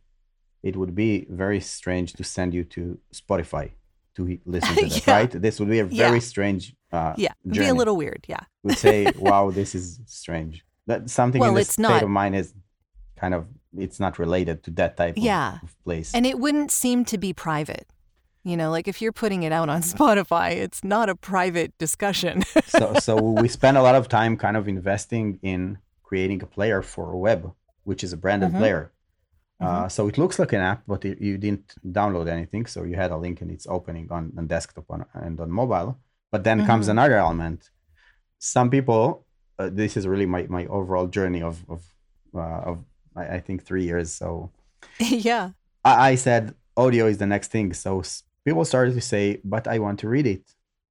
it 0.64 0.78
would 0.78 0.96
be 0.96 1.26
very 1.30 1.60
strange 1.60 2.14
to 2.14 2.24
send 2.24 2.54
you 2.54 2.64
to 2.66 3.00
Spotify 3.14 3.72
to 4.18 4.40
listen 4.46 4.76
to 4.76 4.82
that, 4.90 5.08
Yeah. 5.08 5.16
right? 5.16 5.32
This 5.32 5.60
would 5.60 5.70
be 5.70 5.80
a 5.80 5.86
Yeah. 5.86 6.08
very 6.10 6.20
strange 6.22 6.76
uh, 6.92 7.14
Yeah, 7.18 7.34
be 7.46 7.68
a 7.68 7.74
little 7.74 7.96
weird. 7.98 8.26
Yeah. 8.28 8.40
would 8.64 8.78
say, 8.78 9.12
"Wow, 9.20 9.52
this 9.52 9.76
is 9.76 10.00
strange." 10.06 10.64
That 10.88 11.10
something 11.10 11.40
Well, 11.42 11.50
in 11.50 11.56
the 11.56 11.62
it's 11.62 11.74
state 11.74 11.84
not- 11.84 12.04
of 12.04 12.10
mind 12.10 12.36
is 12.36 12.54
kind 13.18 13.34
of 13.34 13.46
it's 13.78 14.00
not 14.00 14.18
related 14.18 14.64
to 14.64 14.72
that 14.72 14.98
type 14.98 15.18
of, 15.18 15.24
Yeah. 15.24 15.60
of 15.62 15.76
place. 15.84 16.14
And 16.16 16.26
it 16.26 16.40
wouldn't 16.40 16.72
seem 16.72 17.06
to 17.06 17.18
be 17.18 17.32
private. 17.34 17.88
You 18.44 18.56
know, 18.58 18.72
like 18.72 18.88
if 18.88 19.02
you're 19.02 19.12
putting 19.24 19.44
it 19.44 19.52
out 19.52 19.70
on 19.70 19.82
Spotify, 19.96 20.52
it's 20.66 20.84
not 20.84 21.10
a 21.10 21.16
private 21.16 21.78
discussion. 21.78 22.44
so 22.68 22.94
so 23.08 23.16
we 23.18 23.48
spend 23.50 23.78
a 23.78 23.82
lot 23.84 23.96
of 23.96 24.08
time 24.08 24.38
kind 24.38 24.56
of 24.58 24.68
investing 24.68 25.40
in 25.44 25.78
creating 26.02 26.42
a 26.42 26.46
player 26.48 26.82
for 26.82 27.12
a 27.12 27.18
web, 27.18 27.52
which 27.84 28.04
is 28.06 28.14
a 28.14 28.18
branded 28.18 28.52
Mhm. 28.54 28.58
player. 28.60 28.92
Uh, 29.60 29.88
so 29.90 30.08
it 30.08 30.18
looks 30.18 30.38
like 30.40 30.54
an 30.54 30.62
app, 30.62 30.84
but 30.88 31.04
it, 31.06 31.20
you 31.20 31.38
didn't 31.38 31.76
download 31.86 32.28
anything. 32.28 32.66
So 32.68 32.84
you 32.84 32.96
had 32.96 33.12
a 33.12 33.18
link 33.18 33.42
and 33.42 33.52
it's 33.52 33.68
opening 33.68 34.08
on, 34.12 34.32
on 34.38 34.48
desktop 34.48 34.86
on, 34.90 35.06
and 35.14 35.40
on 35.40 35.50
mobile. 35.52 36.00
But 36.32 36.44
then 36.44 36.66
comes 36.66 36.88
Mhm. 36.88 36.92
another 36.92 37.16
element. 37.16 37.70
Some 38.40 38.70
people, 38.70 39.26
uh, 39.60 39.70
this 39.72 39.98
is 39.98 40.08
really 40.08 40.26
my, 40.28 40.46
my 40.48 40.66
overall 40.68 41.08
journey 41.08 41.42
of 41.42 41.66
of, 41.70 41.82
uh, 42.36 42.62
of 42.72 42.86
I, 43.16 43.38
I 43.38 43.40
think 43.40 43.64
three 43.66 43.84
years. 43.86 44.12
So 44.12 44.52
yeah. 45.00 45.52
I, 45.84 46.12
I 46.12 46.16
said 46.16 46.56
audio 46.76 47.08
is 47.08 47.18
the 47.18 47.28
next 47.28 47.50
thing. 47.52 47.74
So 47.74 48.04
people 48.46 48.66
started 48.66 48.94
to 48.94 49.02
say, 49.02 49.42
but 49.44 49.68
I 49.68 49.80
want 49.80 50.00
to 50.02 50.10
read 50.10 50.28
it. 50.28 50.44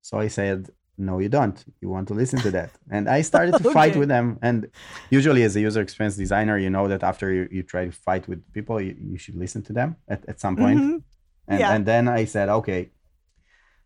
So 0.03 0.19
I 0.19 0.29
said, 0.29 0.71
no, 0.99 1.19
you 1.19 1.29
don't. 1.29 1.63
You 1.81 1.89
want 1.91 2.09
to 2.09 2.15
listen 2.15 2.39
to 2.41 2.51
that. 2.53 2.71
And 2.91 3.09
I 3.09 3.21
started 3.33 3.53
to 3.63 3.71
fight 3.71 3.97
with 3.97 4.09
them. 4.09 4.39
And 4.43 4.69
usually, 5.11 5.43
as 5.43 5.55
a 5.57 5.61
user 5.61 5.81
experience 5.83 6.17
designer, 6.17 6.57
you 6.59 6.71
know 6.71 6.89
that 6.89 7.03
after 7.03 7.33
you, 7.33 7.49
you 7.51 7.63
try 7.63 7.87
to 7.87 7.93
fight 7.93 8.27
with 8.29 8.41
people, 8.53 8.81
you, 8.81 8.97
you 8.99 9.19
should 9.19 9.35
listen 9.37 9.63
to 9.65 9.73
them 9.73 9.97
at, 10.09 10.25
at 10.29 10.41
some 10.41 10.57
point. 10.57 10.81
Mhm. 10.81 11.03
And, 11.49 11.61
Yeah. 11.61 11.73
and 11.75 11.85
then 11.87 12.09
I 12.09 12.25
said, 12.25 12.49
okay, 12.49 12.91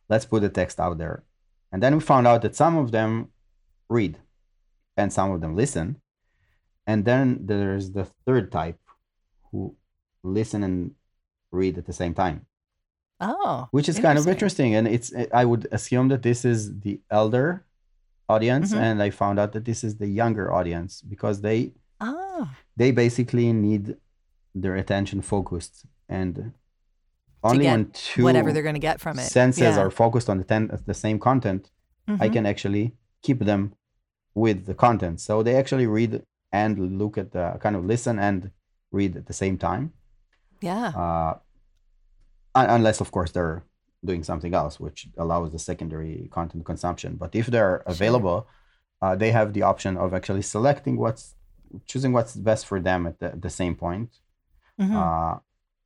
let's 0.08 0.24
put 0.24 0.42
the 0.42 0.48
text 0.48 0.78
out 0.80 0.98
there. 0.98 1.24
And 1.72 1.82
then 1.82 1.94
we 1.94 2.00
found 2.00 2.26
out 2.26 2.42
that 2.42 2.56
some 2.56 2.76
of 2.76 2.90
them 2.90 3.28
read 3.88 4.18
and 4.96 5.12
some 5.12 5.30
of 5.32 5.40
them 5.40 5.54
listen. 5.56 6.00
And 6.86 7.04
then 7.04 7.46
there's 7.46 7.92
the 7.92 8.06
third 8.26 8.50
type 8.50 8.78
who 9.50 9.76
listen 10.22 10.62
and 10.64 10.92
read 11.52 11.76
at 11.78 11.86
the 11.86 11.92
same 11.92 12.14
time. 12.14 12.46
Oh, 13.20 13.68
which 13.70 13.88
is 13.88 13.98
kind 13.98 14.18
of 14.18 14.26
interesting, 14.26 14.74
and 14.74 14.88
it's 14.88 15.12
I 15.32 15.44
would 15.44 15.68
assume 15.72 16.08
that 16.08 16.22
this 16.22 16.44
is 16.44 16.80
the 16.80 17.00
elder 17.10 17.64
audience, 18.28 18.72
mm-hmm. 18.72 18.82
and 18.82 19.02
I 19.02 19.10
found 19.10 19.38
out 19.38 19.52
that 19.52 19.64
this 19.64 19.84
is 19.84 19.96
the 19.96 20.06
younger 20.06 20.52
audience 20.52 21.02
because 21.02 21.42
they 21.42 21.72
oh. 22.00 22.48
they 22.76 22.90
basically 22.90 23.52
need 23.52 23.96
their 24.54 24.76
attention 24.76 25.22
focused 25.22 25.86
and 26.08 26.52
only 27.42 27.66
when 27.66 27.90
two 27.90 28.24
whatever 28.24 28.52
they're 28.52 28.62
going 28.62 28.74
to 28.74 28.80
get 28.80 29.00
from 29.00 29.18
it 29.18 29.22
senses 29.22 29.76
yeah. 29.76 29.78
are 29.78 29.90
focused 29.90 30.28
on 30.28 30.38
the 30.38 30.44
ten, 30.44 30.70
the 30.86 30.94
same 30.94 31.18
content 31.18 31.70
mm-hmm. 32.08 32.22
i 32.22 32.28
can 32.28 32.44
actually 32.46 32.92
keep 33.22 33.38
them 33.40 33.72
with 34.34 34.66
the 34.66 34.74
content 34.74 35.20
so 35.20 35.42
they 35.42 35.54
actually 35.54 35.86
read 35.86 36.22
and 36.52 36.98
look 36.98 37.16
at 37.16 37.32
the 37.32 37.58
kind 37.60 37.76
of 37.76 37.84
listen 37.84 38.18
and 38.18 38.50
read 38.90 39.16
at 39.16 39.26
the 39.26 39.32
same 39.32 39.56
time 39.56 39.92
yeah 40.60 40.88
uh, 40.88 41.38
unless 42.54 43.00
of 43.00 43.10
course 43.10 43.30
they're 43.32 43.62
doing 44.04 44.22
something 44.22 44.54
else 44.54 44.80
which 44.80 45.08
allows 45.18 45.50
the 45.50 45.58
secondary 45.58 46.28
content 46.30 46.64
consumption 46.64 47.16
but 47.16 47.34
if 47.34 47.46
they're 47.46 47.82
available 47.86 48.46
sure. 49.02 49.10
uh, 49.10 49.16
they 49.16 49.30
have 49.30 49.52
the 49.52 49.62
option 49.62 49.96
of 49.96 50.14
actually 50.14 50.42
selecting 50.42 50.96
what's 50.96 51.34
choosing 51.86 52.12
what's 52.12 52.34
best 52.34 52.66
for 52.66 52.80
them 52.80 53.06
at 53.06 53.18
the, 53.20 53.30
the 53.36 53.50
same 53.50 53.74
point 53.74 54.10
mm-hmm. 54.80 54.96
uh, 54.96 55.38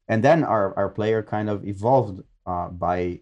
and 0.09 0.23
then 0.23 0.45
our, 0.45 0.77
our 0.77 0.89
player 0.89 1.23
kind 1.23 1.49
of 1.49 1.67
evolved 1.67 2.23
uh, 2.47 2.69
by 2.69 3.21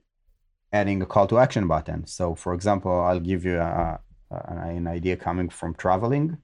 adding 0.72 1.02
a 1.02 1.06
call 1.06 1.26
to 1.28 1.38
action 1.38 1.66
button. 1.68 2.06
So, 2.06 2.34
for 2.34 2.54
example, 2.54 3.00
I'll 3.00 3.20
give 3.20 3.44
you 3.44 3.58
a, 3.58 4.00
a, 4.30 4.34
an 4.48 4.86
idea 4.86 5.16
coming 5.16 5.48
from 5.48 5.74
traveling. 5.74 6.38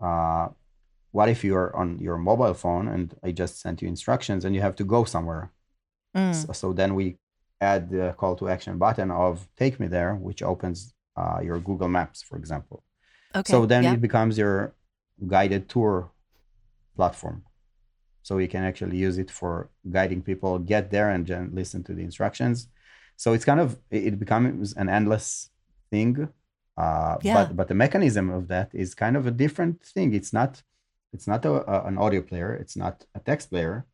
Uh, 0.00 0.48
what 1.10 1.28
if 1.28 1.42
you're 1.42 1.74
on 1.74 1.98
your 1.98 2.18
mobile 2.18 2.54
phone 2.54 2.88
and 2.88 3.14
I 3.22 3.32
just 3.32 3.60
sent 3.60 3.80
you 3.80 3.88
instructions 3.88 4.44
and 4.44 4.54
you 4.54 4.60
have 4.60 4.76
to 4.76 4.84
go 4.84 5.04
somewhere? 5.04 5.52
Mm. 6.16 6.34
So, 6.34 6.52
so, 6.52 6.72
then 6.72 6.94
we 6.94 7.16
add 7.60 7.90
the 7.90 8.14
call 8.16 8.36
to 8.36 8.48
action 8.48 8.78
button 8.78 9.10
of 9.10 9.46
take 9.56 9.78
me 9.78 9.86
there, 9.86 10.14
which 10.14 10.42
opens 10.42 10.94
uh, 11.16 11.40
your 11.42 11.58
Google 11.58 11.88
Maps, 11.88 12.22
for 12.22 12.36
example. 12.36 12.82
Okay. 13.34 13.50
So 13.50 13.66
then 13.66 13.84
yeah. 13.84 13.94
it 13.94 14.00
becomes 14.00 14.38
your 14.38 14.74
guided 15.26 15.68
tour 15.68 16.10
platform 16.96 17.42
so 18.26 18.38
you 18.38 18.48
can 18.48 18.64
actually 18.64 18.96
use 18.96 19.18
it 19.18 19.30
for 19.30 19.70
guiding 19.96 20.20
people 20.20 20.58
get 20.58 20.90
there 20.90 21.10
and 21.10 21.26
then 21.26 21.50
listen 21.52 21.84
to 21.84 21.92
the 21.94 22.02
instructions 22.02 22.68
so 23.16 23.32
it's 23.34 23.44
kind 23.44 23.60
of 23.60 23.78
it 23.90 24.18
becomes 24.18 24.72
an 24.74 24.88
endless 24.88 25.50
thing 25.90 26.28
uh, 26.76 27.16
yeah. 27.22 27.34
but 27.36 27.56
but 27.56 27.68
the 27.68 27.74
mechanism 27.74 28.26
of 28.30 28.48
that 28.48 28.68
is 28.72 28.94
kind 28.94 29.16
of 29.16 29.26
a 29.26 29.30
different 29.30 29.80
thing 29.94 30.12
it's 30.12 30.32
not 30.32 30.62
it's 31.12 31.26
not 31.26 31.44
a, 31.44 31.52
a, 31.74 31.86
an 31.86 31.96
audio 31.98 32.20
player 32.20 32.52
it's 32.62 32.76
not 32.76 33.04
a 33.14 33.20
text 33.20 33.48
player 33.50 33.86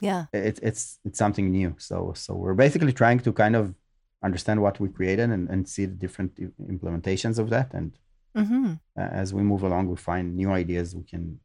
yeah 0.00 0.26
it's 0.32 0.60
it's 0.60 0.98
it's 1.04 1.18
something 1.18 1.50
new 1.50 1.74
so 1.78 2.12
so 2.14 2.34
we're 2.34 2.54
basically 2.54 2.92
trying 2.92 3.18
to 3.18 3.32
kind 3.32 3.56
of 3.56 3.74
understand 4.22 4.60
what 4.60 4.80
we 4.80 4.88
created 4.88 5.30
and, 5.30 5.48
and 5.48 5.68
see 5.68 5.84
the 5.86 5.94
different 5.94 6.34
implementations 6.68 7.38
of 7.38 7.50
that 7.50 7.72
and 7.74 7.92
mm-hmm. 8.36 8.72
as 8.96 9.32
we 9.32 9.42
move 9.42 9.62
along 9.62 9.88
we 9.88 9.96
find 9.96 10.34
new 10.34 10.50
ideas 10.50 10.94
we 10.94 11.02
can 11.02 11.38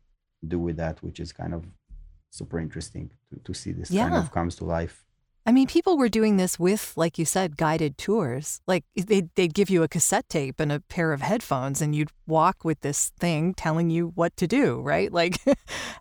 do 0.47 0.57
with 0.59 0.77
that 0.77 1.01
which 1.03 1.19
is 1.19 1.31
kind 1.31 1.53
of 1.53 1.65
super 2.31 2.59
interesting 2.59 3.11
to, 3.29 3.39
to 3.39 3.53
see 3.53 3.71
this 3.71 3.91
yeah. 3.91 4.09
kind 4.09 4.15
of 4.15 4.31
comes 4.31 4.55
to 4.55 4.65
life. 4.65 5.03
I 5.45 5.51
mean, 5.51 5.67
people 5.67 5.97
were 5.97 6.09
doing 6.09 6.37
this 6.37 6.59
with, 6.59 6.93
like 6.95 7.17
you 7.17 7.25
said, 7.25 7.57
guided 7.57 7.97
tours. 7.97 8.61
Like 8.67 8.83
they'd, 8.95 9.29
they'd 9.35 9.53
give 9.53 9.69
you 9.69 9.81
a 9.81 9.87
cassette 9.87 10.29
tape 10.29 10.59
and 10.59 10.71
a 10.71 10.79
pair 10.81 11.13
of 11.13 11.21
headphones, 11.21 11.81
and 11.81 11.95
you'd 11.95 12.11
walk 12.27 12.63
with 12.63 12.81
this 12.81 13.11
thing 13.19 13.55
telling 13.55 13.89
you 13.89 14.11
what 14.15 14.37
to 14.37 14.47
do, 14.47 14.81
right? 14.81 15.11
Like, 15.21 15.37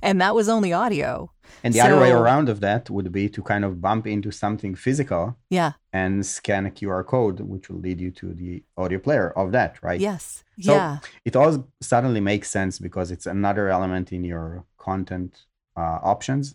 and 0.01 0.19
that 0.23 0.35
was 0.35 0.49
only 0.49 0.73
audio. 0.73 1.31
And 1.63 1.75
the 1.75 1.81
so, 1.81 1.87
other 1.87 2.01
way 2.01 2.11
around 2.11 2.49
of 2.49 2.61
that 2.61 2.89
would 2.89 3.13
be 3.13 3.29
to 3.29 3.43
kind 3.43 3.67
of 3.67 3.81
bump 3.83 4.07
into 4.07 4.31
something 4.31 4.75
physical. 4.75 5.37
Yeah. 5.51 5.73
And 5.93 6.25
scan 6.25 6.65
a 6.65 6.71
QR 6.71 7.05
code, 7.05 7.41
which 7.41 7.69
will 7.69 7.81
lead 7.81 8.01
you 8.01 8.11
to 8.13 8.33
the 8.33 8.63
audio 8.79 8.99
player 8.99 9.31
of 9.37 9.53
that, 9.53 9.83
right? 9.83 10.01
Yes. 10.01 10.43
So 10.61 10.73
yeah. 10.73 10.99
it 11.25 11.37
all 11.37 11.69
suddenly 11.83 12.21
makes 12.21 12.49
sense 12.49 12.79
because 12.79 13.11
it's 13.11 13.27
another 13.27 13.69
element 13.69 14.11
in 14.11 14.25
your 14.25 14.65
content 14.79 15.45
uh, 15.77 15.99
options, 16.03 16.55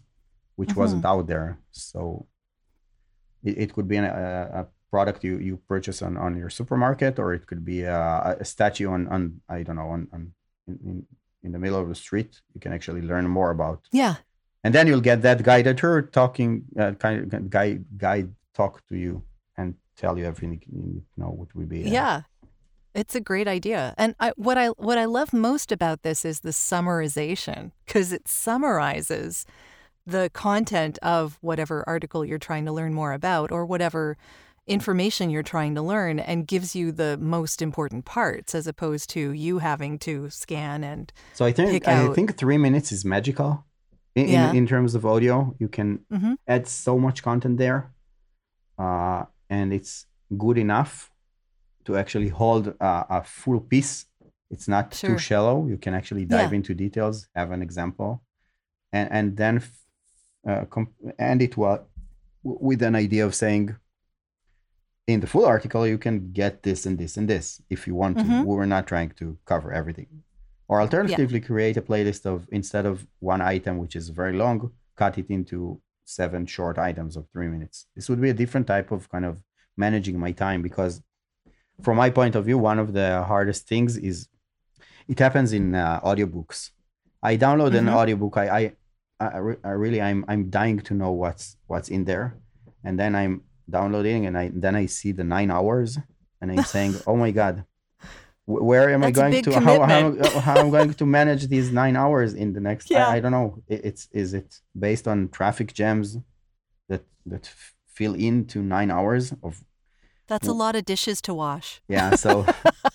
which 0.56 0.70
mm-hmm. 0.70 0.80
wasn't 0.80 1.06
out 1.06 1.28
there. 1.28 1.60
So 1.72 2.26
it, 3.46 3.58
it 3.58 3.74
could 3.74 3.88
be 3.88 3.98
an, 3.98 4.06
a, 4.06 4.62
a, 4.62 4.68
product 4.92 5.26
you, 5.26 5.38
you 5.40 5.58
purchase 5.68 6.02
on, 6.02 6.16
on 6.16 6.38
your 6.38 6.50
supermarket, 6.50 7.20
or 7.20 7.34
it 7.34 7.48
could 7.48 7.66
be 7.66 7.82
a, 7.82 8.38
a 8.40 8.46
statue 8.46 8.90
on, 8.90 9.08
on 9.10 9.42
I 9.50 9.64
don't 9.64 9.76
know 9.76 9.90
on, 9.90 10.08
on 10.14 10.32
in, 10.68 11.06
in 11.44 11.52
the 11.52 11.60
middle 11.60 11.80
of 11.80 11.90
the 11.90 11.96
street. 11.96 12.40
You 12.54 12.62
can 12.62 12.72
actually 12.72 13.02
learn 13.02 13.28
more 13.28 13.52
about. 13.52 13.82
Yeah. 13.92 14.16
And 14.64 14.74
then 14.74 14.88
you'll 14.88 15.02
get 15.02 15.22
that 15.24 15.44
guided 15.44 15.78
tour 15.80 16.02
talking, 16.02 16.64
uh, 16.80 16.94
kind 16.94 17.34
of 17.34 17.50
guide 17.50 17.86
guide 17.98 18.34
talk 18.54 18.88
to 18.88 18.96
you 18.96 19.24
and 19.58 19.76
tell 19.98 20.18
you 20.18 20.26
everything 20.26 20.62
you 20.72 21.04
know 21.18 21.30
what 21.30 21.54
would 21.56 21.68
be. 21.68 21.84
Uh, 21.86 21.90
yeah. 21.90 22.22
It's 22.94 23.16
a 23.16 23.20
great 23.20 23.50
idea. 23.50 23.94
And 23.98 24.16
I, 24.22 24.32
what 24.38 24.58
I 24.58 24.68
what 24.70 24.98
I 24.98 25.06
love 25.06 25.34
most 25.34 25.74
about 25.74 26.04
this 26.04 26.24
is 26.24 26.40
the 26.40 26.52
summarization 26.52 27.72
because 27.86 28.14
it 28.14 28.28
summarizes 28.30 29.46
the 30.06 30.30
content 30.34 30.98
of 31.02 31.38
whatever 31.42 31.84
article 31.88 32.24
you're 32.24 32.38
trying 32.38 32.66
to 32.66 32.72
learn 32.72 32.94
more 32.94 33.14
about 33.14 33.52
or 33.52 33.66
whatever 33.66 34.18
information 34.68 35.30
you're 35.30 35.44
trying 35.44 35.76
to 35.76 35.82
learn 35.82 36.20
and 36.20 36.48
gives 36.48 36.76
you 36.76 36.92
the 36.92 37.18
most 37.18 37.62
important 37.62 38.04
parts 38.06 38.56
as 38.56 38.66
opposed 38.66 39.10
to 39.10 39.32
you 39.32 39.60
having 39.60 40.00
to 40.00 40.28
scan 40.32 40.84
and 40.84 41.14
so 41.34 41.46
i 41.46 41.52
think 41.52 41.88
i 41.88 42.12
think 42.14 42.36
three 42.36 42.58
minutes 42.58 42.92
is 42.92 43.06
magical 43.06 43.64
in, 44.16 44.28
yeah. 44.28 44.50
in, 44.50 44.56
in, 44.56 44.68
terms 44.68 44.96
of 44.96 45.06
audio 45.06 45.56
you 45.60 45.68
can 45.68 46.00
mm-hmm. 46.12 46.34
add 46.48 46.68
so 46.68 46.98
much 46.98 47.22
content 47.22 47.60
there 47.60 47.92
uh, 48.80 49.26
and 49.50 49.74
it's 49.74 50.08
good 50.38 50.58
enough 50.58 51.12
to 51.86 51.98
actually 51.98 52.30
hold 52.30 52.68
a, 52.80 53.06
a 53.10 53.24
full 53.24 53.60
piece. 53.60 54.06
It's 54.50 54.68
not 54.68 54.94
sure. 54.94 55.12
too 55.12 55.18
shallow. 55.18 55.68
You 55.68 55.78
can 55.78 55.94
actually 55.94 56.26
dive 56.26 56.52
yeah. 56.52 56.58
into 56.58 56.74
details, 56.74 57.28
have 57.36 57.52
an 57.52 57.62
example, 57.62 58.22
and 58.92 59.12
and 59.12 59.38
then 59.38 59.58
uh, 59.58 59.62
comp- 60.70 60.94
end 61.18 61.42
it 61.42 61.58
was 61.58 61.80
with 62.44 62.82
an 62.84 62.96
idea 62.96 63.26
of 63.26 63.34
saying 63.34 63.76
in 65.08 65.20
the 65.20 65.28
full 65.28 65.46
article 65.46 65.86
you 65.88 65.98
can 65.98 66.32
get 66.32 66.64
this 66.64 66.86
and 66.86 66.98
this 66.98 67.18
and 67.18 67.28
this 67.28 67.62
if 67.70 67.88
you 67.88 67.96
want 67.96 68.18
to. 68.18 68.24
Mm-hmm. 68.24 68.44
We're 68.44 68.66
not 68.66 68.88
trying 68.88 69.12
to 69.20 69.38
cover 69.46 69.72
everything. 69.72 70.08
Or 70.68 70.82
alternatively, 70.82 71.40
yeah. 71.40 71.46
create 71.46 71.78
a 71.78 71.82
playlist 71.82 72.26
of 72.26 72.48
instead 72.52 72.86
of 72.86 73.06
one 73.20 73.42
item 73.42 73.78
which 73.78 73.96
is 73.96 74.10
very 74.10 74.34
long, 74.34 74.72
cut 74.96 75.18
it 75.18 75.30
into 75.30 75.80
seven 76.06 76.46
short 76.46 76.78
items 76.78 77.16
of 77.16 77.28
three 77.30 77.48
minutes. 77.48 77.86
This 77.96 78.10
would 78.10 78.22
be 78.22 78.30
a 78.32 78.34
different 78.34 78.68
type 78.68 78.92
of 78.92 79.10
kind 79.10 79.26
of 79.26 79.44
managing 79.78 80.20
my 80.20 80.32
time 80.32 80.62
because 80.62 81.02
from 81.82 81.98
my 81.98 82.10
point 82.10 82.36
of 82.36 82.46
view, 82.46 82.58
one 82.58 82.80
of 82.80 82.94
the 82.94 83.24
hardest 83.24 83.68
things 83.68 83.98
is 83.98 84.28
it 85.08 85.20
happens 85.20 85.54
in 85.54 85.76
uh, 85.76 86.00
audiobooks. 86.02 86.72
I 87.22 87.38
download 87.38 87.74
mm-hmm. 87.74 87.88
an 87.88 87.90
audiobook. 87.90 88.38
I, 88.38 88.58
I, 88.60 88.74
I, 89.20 89.56
I, 89.64 89.70
really, 89.72 90.02
I'm, 90.02 90.26
I'm 90.28 90.50
dying 90.50 90.80
to 90.80 90.94
know 90.94 91.12
what's, 91.12 91.58
what's 91.68 91.90
in 91.90 92.06
there, 92.06 92.38
and 92.84 93.00
then 93.00 93.16
I'm 93.16 93.44
downloading, 93.70 94.26
and 94.26 94.38
I, 94.38 94.52
then 94.54 94.76
I 94.76 94.86
see 94.88 95.12
the 95.12 95.24
nine 95.24 95.52
hours, 95.52 95.98
and 96.42 96.52
I'm 96.52 96.64
saying, 96.64 96.96
oh 97.08 97.16
my 97.16 97.32
god, 97.32 97.66
where 98.46 98.90
am 98.92 99.02
That's 99.02 99.18
I 99.18 99.32
going 99.32 99.44
to? 99.44 99.60
How, 99.60 99.86
how, 99.86 100.40
how 100.40 100.56
I'm 100.58 100.70
going 100.70 100.94
to 100.94 101.06
manage 101.06 101.48
these 101.48 101.72
nine 101.72 101.96
hours 101.96 102.34
in 102.34 102.54
the 102.54 102.60
next? 102.60 102.92
Yeah. 102.92 103.08
I, 103.08 103.16
I 103.16 103.20
don't 103.20 103.32
know. 103.32 103.64
It, 103.68 103.86
it's 103.86 104.08
is 104.12 104.34
it 104.36 104.62
based 104.78 105.08
on 105.08 105.30
traffic 105.30 105.74
jams 105.74 106.18
that 106.88 107.04
that 107.26 107.52
fill 107.88 108.14
into 108.14 108.62
nine 108.62 108.92
hours 108.92 109.34
of 109.42 109.64
that's 110.28 110.48
a 110.48 110.54
lot 110.54 110.76
of 110.76 110.86
dishes 110.86 111.22
to 111.22 111.34
wash. 111.34 111.82
Yeah, 111.88 112.16
so 112.16 112.46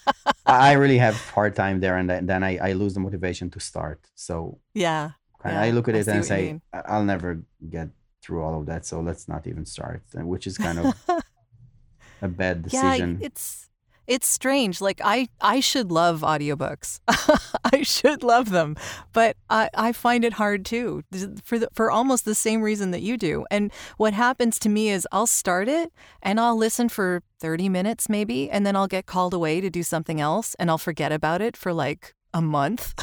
I 0.47 0.73
really 0.73 0.99
have 0.99 1.17
hard 1.31 1.55
time 1.55 1.81
there, 1.81 1.97
and 1.97 2.11
then 2.29 2.43
I, 2.43 2.59
I 2.59 2.73
lose 2.73 2.95
the 2.95 3.01
motivation 3.01 3.51
to 3.51 3.61
start. 3.61 4.01
So 4.15 4.59
yeah, 4.75 5.11
yeah 5.45 5.61
I 5.61 5.71
look 5.71 5.89
at 5.89 5.95
it 5.95 6.07
and 6.09 6.25
say 6.25 6.61
I'll 6.73 7.05
never 7.05 7.43
get 7.69 7.89
through 8.23 8.43
all 8.43 8.61
of 8.61 8.67
that, 8.67 8.85
so 8.87 9.01
let's 9.01 9.29
not 9.29 9.47
even 9.47 9.65
start, 9.65 10.03
which 10.15 10.47
is 10.47 10.59
kind 10.59 10.79
of 10.79 10.95
a 12.23 12.29
bad 12.29 12.63
decision. 12.63 13.19
Yeah, 13.21 13.27
it's 13.27 13.71
it's 14.11 14.29
strange. 14.29 14.81
Like 14.81 15.01
I, 15.05 15.29
I 15.41 15.61
should 15.61 15.93
love 15.93 16.23
audiobooks. 16.23 16.99
I 17.73 17.83
should 17.83 18.25
love 18.25 18.51
them, 18.51 18.77
but 19.13 19.37
I, 19.49 19.71
I 19.73 19.93
find 19.93 20.25
it 20.25 20.33
hard 20.33 20.65
too 20.65 21.05
for 21.45 21.61
the, 21.61 21.69
for 21.73 21.93
almost 21.93 22.25
the 22.25 22.35
same 22.35 22.61
reason 22.61 22.91
that 22.91 23.03
you 23.03 23.17
do. 23.17 23.47
And 23.53 23.73
what 23.99 24.13
happens 24.13 24.59
to 24.61 24.69
me 24.69 24.91
is 24.91 25.07
I'll 25.13 25.29
start 25.29 25.69
it 25.69 25.93
and 26.23 26.41
I'll 26.41 26.57
listen 26.57 26.89
for 26.89 27.23
30 27.39 27.69
minutes 27.69 28.09
maybe, 28.09 28.51
and 28.51 28.67
then 28.67 28.75
I'll 28.75 28.89
get 28.89 29.07
called 29.07 29.33
away 29.33 29.61
to 29.61 29.71
do 29.71 29.85
something 29.85 30.21
else 30.21 30.57
and 30.59 30.71
I'll 30.71 30.79
forget 30.79 31.13
about 31.13 31.41
it 31.41 31.57
for 31.57 31.73
like 31.73 32.15
a 32.35 32.41
month. 32.41 32.95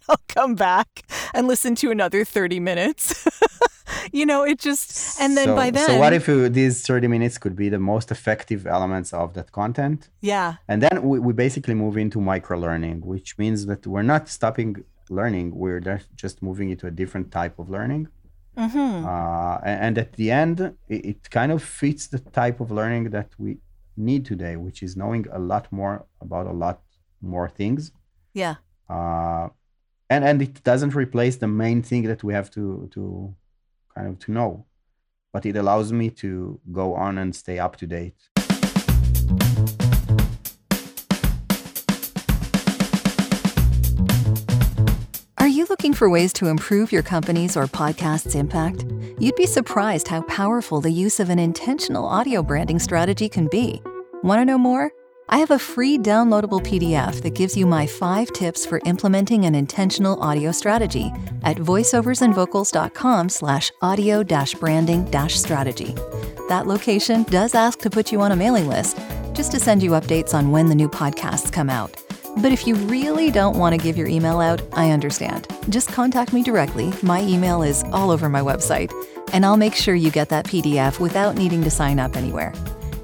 I'll 0.08 0.20
come 0.28 0.54
back 0.54 1.02
and 1.34 1.46
listen 1.46 1.74
to 1.76 1.90
another 1.90 2.24
30 2.24 2.60
minutes. 2.60 3.26
you 4.12 4.26
know, 4.26 4.42
it 4.44 4.58
just, 4.58 5.20
and 5.20 5.36
then 5.36 5.46
so, 5.46 5.56
by 5.56 5.70
then. 5.70 5.86
So, 5.86 5.98
what 5.98 6.12
if 6.12 6.26
these 6.26 6.86
30 6.86 7.08
minutes 7.08 7.38
could 7.38 7.56
be 7.56 7.68
the 7.68 7.78
most 7.78 8.10
effective 8.10 8.66
elements 8.66 9.12
of 9.12 9.34
that 9.34 9.52
content? 9.52 10.10
Yeah. 10.20 10.54
And 10.68 10.82
then 10.82 11.02
we, 11.02 11.18
we 11.18 11.32
basically 11.32 11.74
move 11.74 11.96
into 11.96 12.20
micro 12.20 12.58
learning, 12.58 13.00
which 13.02 13.38
means 13.38 13.66
that 13.66 13.86
we're 13.86 14.02
not 14.02 14.28
stopping 14.28 14.84
learning, 15.08 15.54
we're 15.54 15.80
just 16.16 16.42
moving 16.42 16.70
into 16.70 16.86
a 16.86 16.90
different 16.90 17.30
type 17.30 17.58
of 17.58 17.70
learning. 17.70 18.08
Mm-hmm. 18.56 19.06
Uh, 19.06 19.58
and, 19.64 19.80
and 19.84 19.98
at 19.98 20.14
the 20.14 20.30
end, 20.30 20.60
it, 20.88 21.04
it 21.04 21.30
kind 21.30 21.52
of 21.52 21.62
fits 21.62 22.06
the 22.06 22.18
type 22.18 22.60
of 22.60 22.70
learning 22.70 23.10
that 23.10 23.30
we 23.38 23.58
need 23.96 24.24
today, 24.24 24.56
which 24.56 24.82
is 24.82 24.96
knowing 24.96 25.26
a 25.32 25.38
lot 25.38 25.70
more 25.70 26.06
about 26.20 26.46
a 26.46 26.52
lot 26.52 26.82
more 27.20 27.48
things. 27.48 27.92
Yeah. 28.34 28.56
Uh, 28.88 29.48
and 30.08 30.24
and 30.24 30.42
it 30.42 30.62
doesn't 30.62 30.94
replace 30.94 31.36
the 31.36 31.48
main 31.48 31.82
thing 31.82 32.04
that 32.04 32.22
we 32.22 32.32
have 32.32 32.50
to 32.52 32.88
to 32.92 33.34
kind 33.94 34.08
of 34.08 34.18
to 34.20 34.32
know, 34.32 34.66
but 35.32 35.44
it 35.46 35.56
allows 35.56 35.92
me 35.92 36.10
to 36.10 36.60
go 36.72 36.94
on 36.94 37.18
and 37.18 37.34
stay 37.34 37.58
up 37.58 37.76
to 37.76 37.86
date. 37.86 38.28
Are 45.38 45.48
you 45.48 45.66
looking 45.66 45.92
for 45.94 46.10
ways 46.10 46.32
to 46.34 46.46
improve 46.46 46.90
your 46.90 47.02
company's 47.02 47.56
or 47.56 47.66
podcast's 47.66 48.34
impact? 48.34 48.84
You'd 49.18 49.36
be 49.36 49.46
surprised 49.46 50.08
how 50.08 50.22
powerful 50.22 50.80
the 50.80 50.90
use 50.90 51.20
of 51.20 51.30
an 51.30 51.38
intentional 51.38 52.04
audio 52.04 52.42
branding 52.42 52.78
strategy 52.78 53.28
can 53.28 53.46
be. 53.48 53.80
Want 54.22 54.40
to 54.40 54.44
know 54.44 54.58
more? 54.58 54.90
I 55.28 55.38
have 55.38 55.50
a 55.50 55.58
free 55.58 55.98
downloadable 55.98 56.62
PDF 56.62 57.20
that 57.22 57.34
gives 57.34 57.56
you 57.56 57.66
my 57.66 57.84
five 57.84 58.32
tips 58.32 58.64
for 58.64 58.80
implementing 58.84 59.44
an 59.44 59.56
intentional 59.56 60.22
audio 60.22 60.52
strategy 60.52 61.12
at 61.42 61.56
voiceoversandvocals.com 61.56 63.28
slash 63.28 63.72
audio 63.82 64.22
branding 64.22 65.04
strategy. 65.28 65.94
That 66.48 66.68
location 66.68 67.24
does 67.24 67.56
ask 67.56 67.80
to 67.80 67.90
put 67.90 68.12
you 68.12 68.20
on 68.20 68.30
a 68.30 68.36
mailing 68.36 68.68
list, 68.68 68.98
just 69.32 69.50
to 69.50 69.58
send 69.58 69.82
you 69.82 69.90
updates 69.90 70.32
on 70.32 70.52
when 70.52 70.68
the 70.68 70.76
new 70.76 70.88
podcasts 70.88 71.52
come 71.52 71.70
out. 71.70 72.00
But 72.38 72.52
if 72.52 72.64
you 72.64 72.76
really 72.76 73.32
don't 73.32 73.58
want 73.58 73.74
to 73.74 73.82
give 73.82 73.96
your 73.96 74.06
email 74.06 74.38
out, 74.38 74.62
I 74.74 74.92
understand. 74.92 75.48
Just 75.70 75.88
contact 75.88 76.32
me 76.32 76.44
directly. 76.44 76.92
My 77.02 77.20
email 77.22 77.62
is 77.64 77.82
all 77.92 78.12
over 78.12 78.28
my 78.28 78.40
website, 78.40 78.92
and 79.32 79.44
I'll 79.44 79.56
make 79.56 79.74
sure 79.74 79.96
you 79.96 80.12
get 80.12 80.28
that 80.28 80.44
PDF 80.44 81.00
without 81.00 81.34
needing 81.34 81.64
to 81.64 81.70
sign 81.70 81.98
up 81.98 82.14
anywhere. 82.14 82.52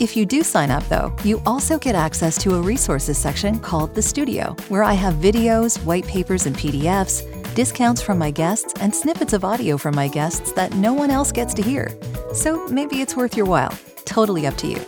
If 0.03 0.17
you 0.17 0.27
do 0.27 0.43
sign 0.43 0.73
up, 0.73 0.83
though, 0.89 1.15
you 1.23 1.41
also 1.47 1.79
get 1.79 1.95
access 1.95 2.37
to 2.43 2.57
a 2.57 2.61
resources 2.61 3.17
section 3.17 3.61
called 3.61 3.95
The 3.95 4.03
Studio, 4.03 4.57
where 4.67 4.83
I 4.83 4.95
have 4.95 5.15
videos, 5.15 5.81
white 5.85 6.05
papers, 6.09 6.47
and 6.47 6.57
PDFs, 6.57 7.55
discounts 7.55 8.03
from 8.03 8.19
my 8.19 8.33
guests, 8.33 8.75
and 8.81 8.93
snippets 8.93 9.33
of 9.33 9.45
audio 9.45 9.77
from 9.77 9.95
my 9.95 10.09
guests 10.09 10.51
that 10.55 10.75
no 10.75 10.93
one 10.93 11.13
else 11.13 11.31
gets 11.31 11.55
to 11.55 11.63
hear. 11.63 11.89
So 12.35 12.67
maybe 12.67 13.01
it's 13.01 13.15
worth 13.15 13.37
your 13.37 13.47
while. 13.47 13.79
Totally 14.05 14.45
up 14.45 14.57
to 14.57 14.67
you. 14.67 14.79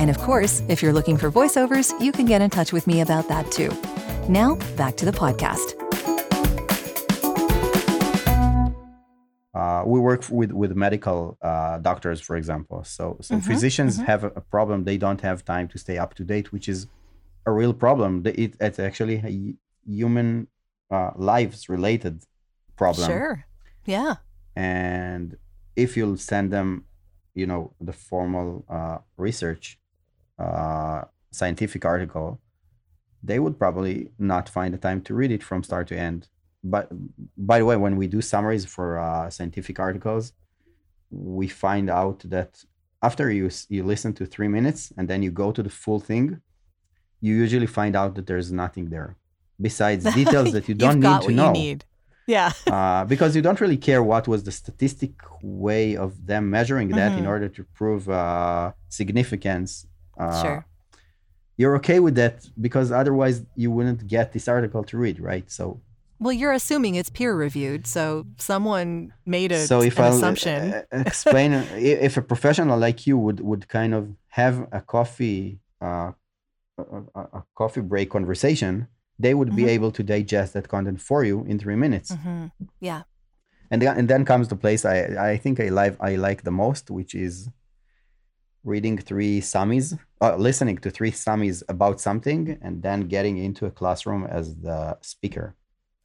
And 0.00 0.10
of 0.10 0.18
course, 0.18 0.64
if 0.66 0.82
you're 0.82 0.92
looking 0.92 1.16
for 1.16 1.30
voiceovers, 1.30 1.94
you 2.00 2.10
can 2.10 2.26
get 2.26 2.42
in 2.42 2.50
touch 2.50 2.72
with 2.72 2.88
me 2.88 3.02
about 3.02 3.28
that 3.28 3.52
too. 3.52 3.70
Now, 4.28 4.56
back 4.76 4.96
to 4.96 5.04
the 5.04 5.12
podcast. 5.12 5.85
Uh, 9.56 9.82
we 9.92 9.98
work 10.10 10.22
with 10.40 10.52
with 10.62 10.72
medical 10.86 11.20
uh, 11.50 11.76
doctors, 11.90 12.20
for 12.28 12.36
example. 12.42 12.78
So 12.96 13.04
so 13.28 13.34
Mhm, 13.36 13.44
physicians 13.50 13.92
mhm. 13.98 14.06
have 14.10 14.22
a, 14.28 14.30
a 14.42 14.44
problem; 14.54 14.78
they 14.90 14.98
don't 15.04 15.22
have 15.28 15.38
time 15.54 15.66
to 15.72 15.78
stay 15.84 15.96
up 16.04 16.12
to 16.18 16.22
date, 16.34 16.46
which 16.54 16.68
is 16.74 16.80
a 17.50 17.52
real 17.60 17.74
problem. 17.86 18.10
It, 18.44 18.52
it's 18.66 18.80
actually 18.88 19.16
a 19.32 19.32
human 20.00 20.28
uh, 20.96 21.10
lives 21.32 21.58
related 21.76 22.14
problem. 22.82 23.08
Sure. 23.12 23.34
Yeah. 23.96 24.14
And 24.54 25.36
if 25.84 25.96
you'll 25.96 26.20
send 26.32 26.46
them, 26.56 26.68
you 27.40 27.46
know, 27.50 27.62
the 27.88 27.92
formal 28.10 28.48
uh, 28.68 28.98
research, 29.26 29.64
uh, 30.38 31.02
scientific 31.40 31.82
article, 31.94 32.28
they 33.22 33.38
would 33.38 33.56
probably 33.58 33.96
not 34.18 34.44
find 34.48 34.70
the 34.74 34.78
time 34.78 35.00
to 35.02 35.14
read 35.14 35.30
it 35.30 35.42
from 35.42 35.62
start 35.62 35.86
to 35.88 35.96
end. 36.10 36.28
But 36.74 36.84
by 37.50 37.56
the 37.60 37.66
way, 37.70 37.76
when 37.84 37.94
we 38.00 38.06
do 38.16 38.20
summaries 38.32 38.64
for 38.74 38.86
uh, 39.08 39.28
scientific 39.36 39.76
articles, 39.88 40.24
we 41.38 41.46
find 41.64 41.86
out 42.02 42.18
that 42.34 42.50
after 43.08 43.24
you 43.38 43.46
you 43.74 43.82
listen 43.92 44.10
to 44.18 44.22
three 44.34 44.50
minutes 44.58 44.80
and 44.96 45.04
then 45.10 45.20
you 45.26 45.30
go 45.44 45.48
to 45.56 45.62
the 45.68 45.74
full 45.84 46.00
thing, 46.10 46.26
you 47.26 47.32
usually 47.44 47.70
find 47.80 47.94
out 48.00 48.10
that 48.16 48.26
there's 48.30 48.50
nothing 48.64 48.86
there 48.94 49.10
besides 49.68 50.02
details 50.20 50.48
that 50.56 50.64
you 50.70 50.74
don't 50.84 51.00
need 51.08 51.20
to 51.28 51.32
know 51.40 51.52
need. 51.64 51.80
Yeah. 52.36 52.50
uh, 52.76 53.02
because 53.12 53.30
you 53.36 53.42
don't 53.46 53.60
really 53.64 53.80
care 53.88 54.02
what 54.12 54.24
was 54.32 54.40
the 54.48 54.54
statistic 54.62 55.12
way 55.42 55.86
of 56.04 56.10
them 56.30 56.44
measuring 56.58 56.88
that 56.98 57.12
in 57.18 57.24
Mhm. 57.24 57.32
order 57.34 57.48
to 57.56 57.62
prove 57.78 58.02
uh, 58.22 58.72
significance. 59.00 59.70
Uh, 60.22 60.42
Sure. 60.44 60.60
You're 61.60 61.76
okay 61.80 62.00
with 62.06 62.16
that 62.22 62.36
because 62.66 62.88
otherwise 63.02 63.36
you 63.62 63.68
wouldn't 63.74 64.00
get 64.16 64.26
this 64.34 64.46
article 64.56 64.82
to 64.90 64.94
read, 65.04 65.16
right? 65.30 65.46
So, 65.58 65.64
Well, 66.18 66.32
you're 66.32 66.52
assuming 66.52 66.94
it's 66.94 67.10
peer 67.10 67.34
reviewed, 67.36 67.86
so 67.86 68.26
someone 68.38 69.12
made 69.26 69.52
a, 69.52 69.66
so 69.66 69.82
if 69.82 69.98
an 69.98 70.04
I 70.04 70.08
assumption. 70.08 70.82
explain, 70.92 71.52
if 71.74 72.16
a 72.16 72.22
professional 72.22 72.78
like 72.78 73.06
you 73.06 73.18
would 73.18 73.40
would 73.40 73.68
kind 73.68 73.92
of 73.94 74.08
have 74.28 74.66
a 74.72 74.80
coffee, 74.80 75.60
uh, 75.82 76.12
a, 76.78 77.22
a- 77.38 77.44
coffee 77.54 77.82
break 77.82 78.10
conversation, 78.10 78.88
they 79.18 79.34
would 79.34 79.54
be 79.54 79.62
Mhm. 79.64 79.68
able 79.76 79.90
to 79.92 80.02
digest 80.02 80.52
that 80.54 80.68
content 80.68 81.00
for 81.00 81.24
you 81.24 81.44
in 81.50 81.58
three 81.58 81.76
minutes. 81.76 82.10
Mhm. 82.12 82.50
Yeah. 82.80 83.02
and 83.70 83.82
then, 83.82 83.98
and 83.98 84.08
then 84.08 84.24
comes 84.24 84.46
the 84.48 84.56
place 84.64 84.84
I 84.84 84.96
I 85.32 85.36
think 85.42 85.58
I 85.60 85.68
like 85.80 85.96
I 86.00 86.12
like 86.28 86.40
the 86.44 86.50
most, 86.64 86.84
which 86.98 87.14
is 87.14 87.48
reading 88.64 88.96
three 88.98 89.40
summies, 89.40 89.86
uh, 90.20 90.36
listening 90.48 90.78
to 90.84 90.90
three 90.90 91.12
summies 91.12 91.62
about 91.68 92.00
something, 92.00 92.58
and 92.64 92.82
then 92.82 93.00
getting 93.14 93.36
into 93.38 93.66
a 93.66 93.70
classroom 93.70 94.22
as 94.38 94.46
the 94.66 94.96
speaker, 95.02 95.54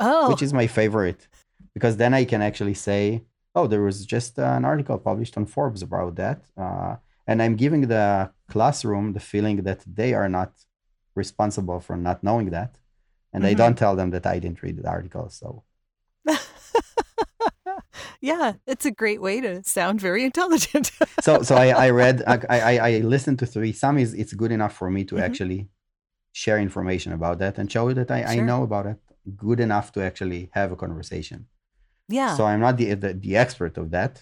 Oh, 0.02 0.28
which 0.30 0.42
is 0.42 0.52
my 0.62 0.68
favorite, 0.68 1.22
because 1.76 1.96
then 1.98 2.14
I 2.14 2.24
can 2.32 2.42
actually 2.42 2.74
say, 2.88 3.02
"Oh, 3.56 3.66
there 3.68 3.84
was 3.90 4.06
just 4.16 4.38
an 4.40 4.66
article 4.66 4.98
published 5.10 5.38
on 5.38 5.46
Forbes 5.46 5.82
about 5.90 6.16
that," 6.22 6.40
uh, 6.58 6.96
and 7.30 7.38
I'm 7.44 7.56
giving 7.56 7.84
the 7.88 8.08
classroom 8.54 9.14
the 9.14 9.20
feeling 9.32 9.58
that 9.68 9.82
they 10.00 10.14
are 10.20 10.30
not 10.30 10.52
responsible 11.16 11.80
for 11.80 11.96
not 11.98 12.24
knowing 12.28 12.50
that, 12.58 12.72
and 13.34 13.46
I 13.46 13.54
Mhm. 13.54 13.58
don't 13.62 13.78
tell 13.84 13.96
them 13.96 14.10
that 14.16 14.26
I 14.26 14.40
didn't 14.40 14.62
read 14.64 14.78
the 14.78 14.90
article. 14.90 15.30
So 15.30 15.64
yeah, 18.22 18.54
it's 18.68 18.86
a 18.86 18.92
great 18.92 19.22
way 19.22 19.42
to 19.42 19.64
sound 19.64 20.00
very 20.02 20.24
intelligent. 20.24 20.92
so 21.22 21.42
so 21.44 21.56
I, 21.56 21.68
I 21.70 21.90
read 21.90 22.24
I, 22.28 22.38
I 22.50 22.74
I 22.90 22.92
listened 23.00 23.40
to 23.40 23.46
three 23.46 23.74
summies 23.74 24.14
It's 24.18 24.34
good 24.34 24.52
enough 24.52 24.74
for 24.74 24.90
me 24.90 25.04
to 25.06 25.16
Mhm. 25.16 25.24
actually 25.26 25.70
share 26.34 26.60
information 26.60 27.12
about 27.14 27.40
that 27.40 27.58
and 27.60 27.70
show 27.72 27.92
that 27.94 28.10
I, 28.12 28.24
I 28.24 28.40
know 28.40 28.64
about 28.64 28.86
it 28.86 29.00
good 29.38 29.60
enough 29.60 29.92
to 29.94 30.02
actually 30.04 30.50
have 30.54 30.72
a 30.72 30.76
conversation. 30.76 31.46
yeah. 32.08 32.36
So 32.38 32.46
I'm 32.46 32.60
not 32.60 32.76
the, 32.78 32.94
the 32.96 33.14
the 33.14 33.34
expert 33.38 33.78
of 33.78 33.92
that, 33.92 34.14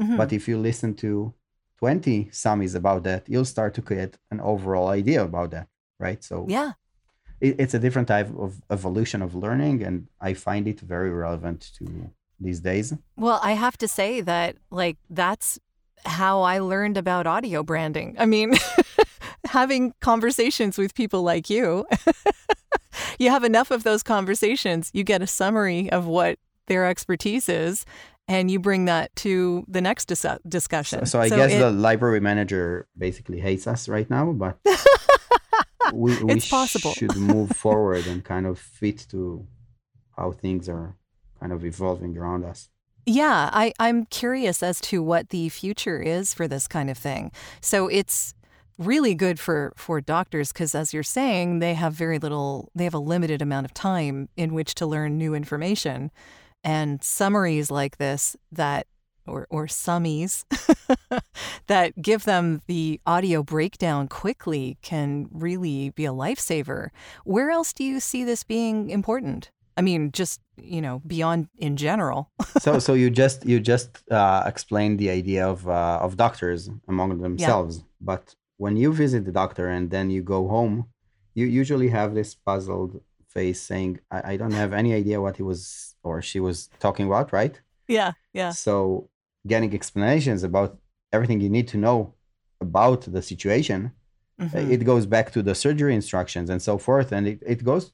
Mhm. 0.00 0.16
but 0.20 0.32
if 0.32 0.42
you 0.48 0.56
listen 0.58 0.94
to 1.04 1.32
20 1.78 2.26
summies 2.32 2.74
about 2.74 3.02
that, 3.04 3.22
you'll 3.28 3.44
start 3.56 3.74
to 3.74 3.82
create 3.82 4.14
an 4.30 4.40
overall 4.40 4.88
idea 4.88 5.20
about 5.30 5.50
that, 5.50 5.68
right? 5.98 6.22
So 6.24 6.46
yeah. 6.48 6.72
it, 7.40 7.52
it's 7.62 7.74
a 7.74 7.78
different 7.78 8.08
type 8.08 8.30
of 8.38 8.50
evolution 8.70 9.20
of 9.22 9.34
learning, 9.34 9.82
and 9.86 10.06
I 10.20 10.34
find 10.34 10.66
it 10.68 10.80
very 10.80 11.10
relevant 11.10 11.60
to 11.78 11.84
these 12.40 12.60
days. 12.60 12.92
Well, 13.16 13.40
I 13.42 13.52
have 13.64 13.76
to 13.78 13.88
say 13.88 14.20
that, 14.22 14.56
like, 14.70 14.96
that's 15.10 15.58
how 16.04 16.42
I 16.42 16.58
learned 16.60 16.96
about 16.96 17.26
audio 17.26 17.62
branding. 17.62 18.14
I 18.18 18.26
mean, 18.26 18.54
having 19.58 19.92
conversations 20.00 20.78
with 20.78 20.94
people 20.94 21.22
like 21.22 21.50
you, 21.50 21.84
you 23.18 23.30
have 23.30 23.44
enough 23.44 23.70
of 23.70 23.82
those 23.84 24.02
conversations, 24.02 24.90
you 24.94 25.04
get 25.04 25.22
a 25.22 25.26
summary 25.26 25.90
of 25.90 26.06
what 26.06 26.38
their 26.66 26.86
expertise 26.86 27.48
is, 27.48 27.84
and 28.28 28.50
you 28.50 28.58
bring 28.58 28.86
that 28.86 29.14
to 29.16 29.64
the 29.68 29.80
next 29.80 30.06
dis- 30.06 30.26
discussion. 30.48 31.06
so 31.06 31.20
I 31.20 31.28
guess 31.28 31.52
it- 31.52 31.58
the 31.60 31.70
library 31.70 32.20
manager 32.20 32.86
basically 32.98 33.40
hates 33.40 33.66
us 33.66 33.88
right 33.88 34.08
now, 34.10 34.32
but 34.32 34.58
we, 35.92 36.22
we 36.22 36.32
It's 36.34 36.48
possible. 36.48 36.92
should 36.92 37.16
move 37.16 37.50
forward 37.50 38.06
and 38.06 38.24
kind 38.24 38.46
of 38.46 38.58
fit 38.58 39.06
to 39.10 39.46
how 40.16 40.32
things 40.32 40.68
are 40.68 40.96
kind 41.38 41.52
of 41.52 41.64
evolving 41.64 42.16
around 42.16 42.44
us. 42.44 42.68
Yeah, 43.08 43.50
I, 43.52 43.72
I'm 43.78 44.06
curious 44.06 44.64
as 44.64 44.80
to 44.82 45.00
what 45.00 45.28
the 45.28 45.48
future 45.48 46.00
is 46.00 46.34
for 46.34 46.48
this 46.48 46.66
kind 46.66 46.90
of 46.90 46.98
thing. 46.98 47.30
So 47.60 47.86
it's 47.86 48.34
really 48.78 49.14
good 49.14 49.38
for, 49.38 49.72
for 49.76 50.00
doctors 50.00 50.52
because, 50.52 50.74
as 50.74 50.92
you're 50.92 51.02
saying, 51.02 51.58
they 51.58 51.74
have 51.74 51.92
very 51.92 52.18
little, 52.18 52.70
they 52.74 52.84
have 52.84 52.94
a 52.94 52.98
limited 52.98 53.42
amount 53.42 53.64
of 53.64 53.74
time 53.74 54.28
in 54.36 54.54
which 54.54 54.74
to 54.76 54.86
learn 54.86 55.18
new 55.18 55.34
information. 55.34 56.10
And 56.64 57.02
summaries 57.02 57.70
like 57.70 57.98
this 57.98 58.36
that, 58.52 58.86
or, 59.26 59.46
or 59.50 59.66
summies, 59.66 60.44
that 61.66 62.00
give 62.00 62.24
them 62.24 62.62
the 62.66 63.00
audio 63.06 63.42
breakdown 63.42 64.08
quickly 64.08 64.78
can 64.82 65.28
really 65.32 65.90
be 65.90 66.04
a 66.04 66.12
lifesaver. 66.12 66.88
Where 67.24 67.50
else 67.50 67.72
do 67.72 67.84
you 67.84 68.00
see 68.00 68.24
this 68.24 68.44
being 68.44 68.90
important? 68.90 69.50
I 69.76 69.82
mean, 69.82 70.10
just, 70.10 70.40
you 70.56 70.80
know, 70.80 71.02
beyond 71.06 71.48
in 71.58 71.76
general. 71.76 72.30
so 72.58 72.78
so 72.78 72.94
you 72.94 73.10
just 73.10 73.44
you 73.44 73.60
just 73.60 74.02
uh, 74.10 74.42
explained 74.46 74.98
the 74.98 75.10
idea 75.10 75.46
of 75.46 75.68
uh, 75.68 75.98
of 76.00 76.16
doctors 76.16 76.70
among 76.88 77.20
themselves, 77.20 77.84
but 78.00 78.34
when 78.56 78.76
you 78.76 78.92
visit 78.92 79.24
the 79.24 79.32
doctor 79.32 79.68
and 79.68 79.90
then 79.90 80.10
you 80.10 80.22
go 80.22 80.48
home, 80.48 80.86
you 81.34 81.46
usually 81.46 81.88
have 81.88 82.14
this 82.14 82.34
puzzled 82.34 83.00
face 83.28 83.60
saying, 83.60 84.00
"I, 84.10 84.32
I 84.32 84.36
don't 84.36 84.52
have 84.62 84.72
any 84.72 84.92
idea 84.94 85.20
what 85.20 85.36
he 85.36 85.42
was 85.42 85.94
or 86.02 86.22
she 86.22 86.40
was 86.40 86.68
talking 86.80 87.06
about," 87.06 87.32
right? 87.32 87.60
Yeah, 87.88 88.12
yeah. 88.32 88.50
So 88.50 89.08
getting 89.46 89.72
explanations 89.74 90.42
about 90.42 90.78
everything 91.12 91.40
you 91.40 91.50
need 91.50 91.68
to 91.68 91.78
know 91.78 92.14
about 92.60 93.00
the 93.14 93.22
situation, 93.22 93.92
Mhm. 94.40 94.70
it 94.74 94.84
goes 94.84 95.06
back 95.06 95.26
to 95.32 95.40
the 95.42 95.54
surgery 95.54 95.94
instructions 95.94 96.50
and 96.50 96.60
so 96.68 96.74
forth. 96.78 97.08
And 97.16 97.26
it, 97.32 97.38
it 97.54 97.64
goes 97.64 97.84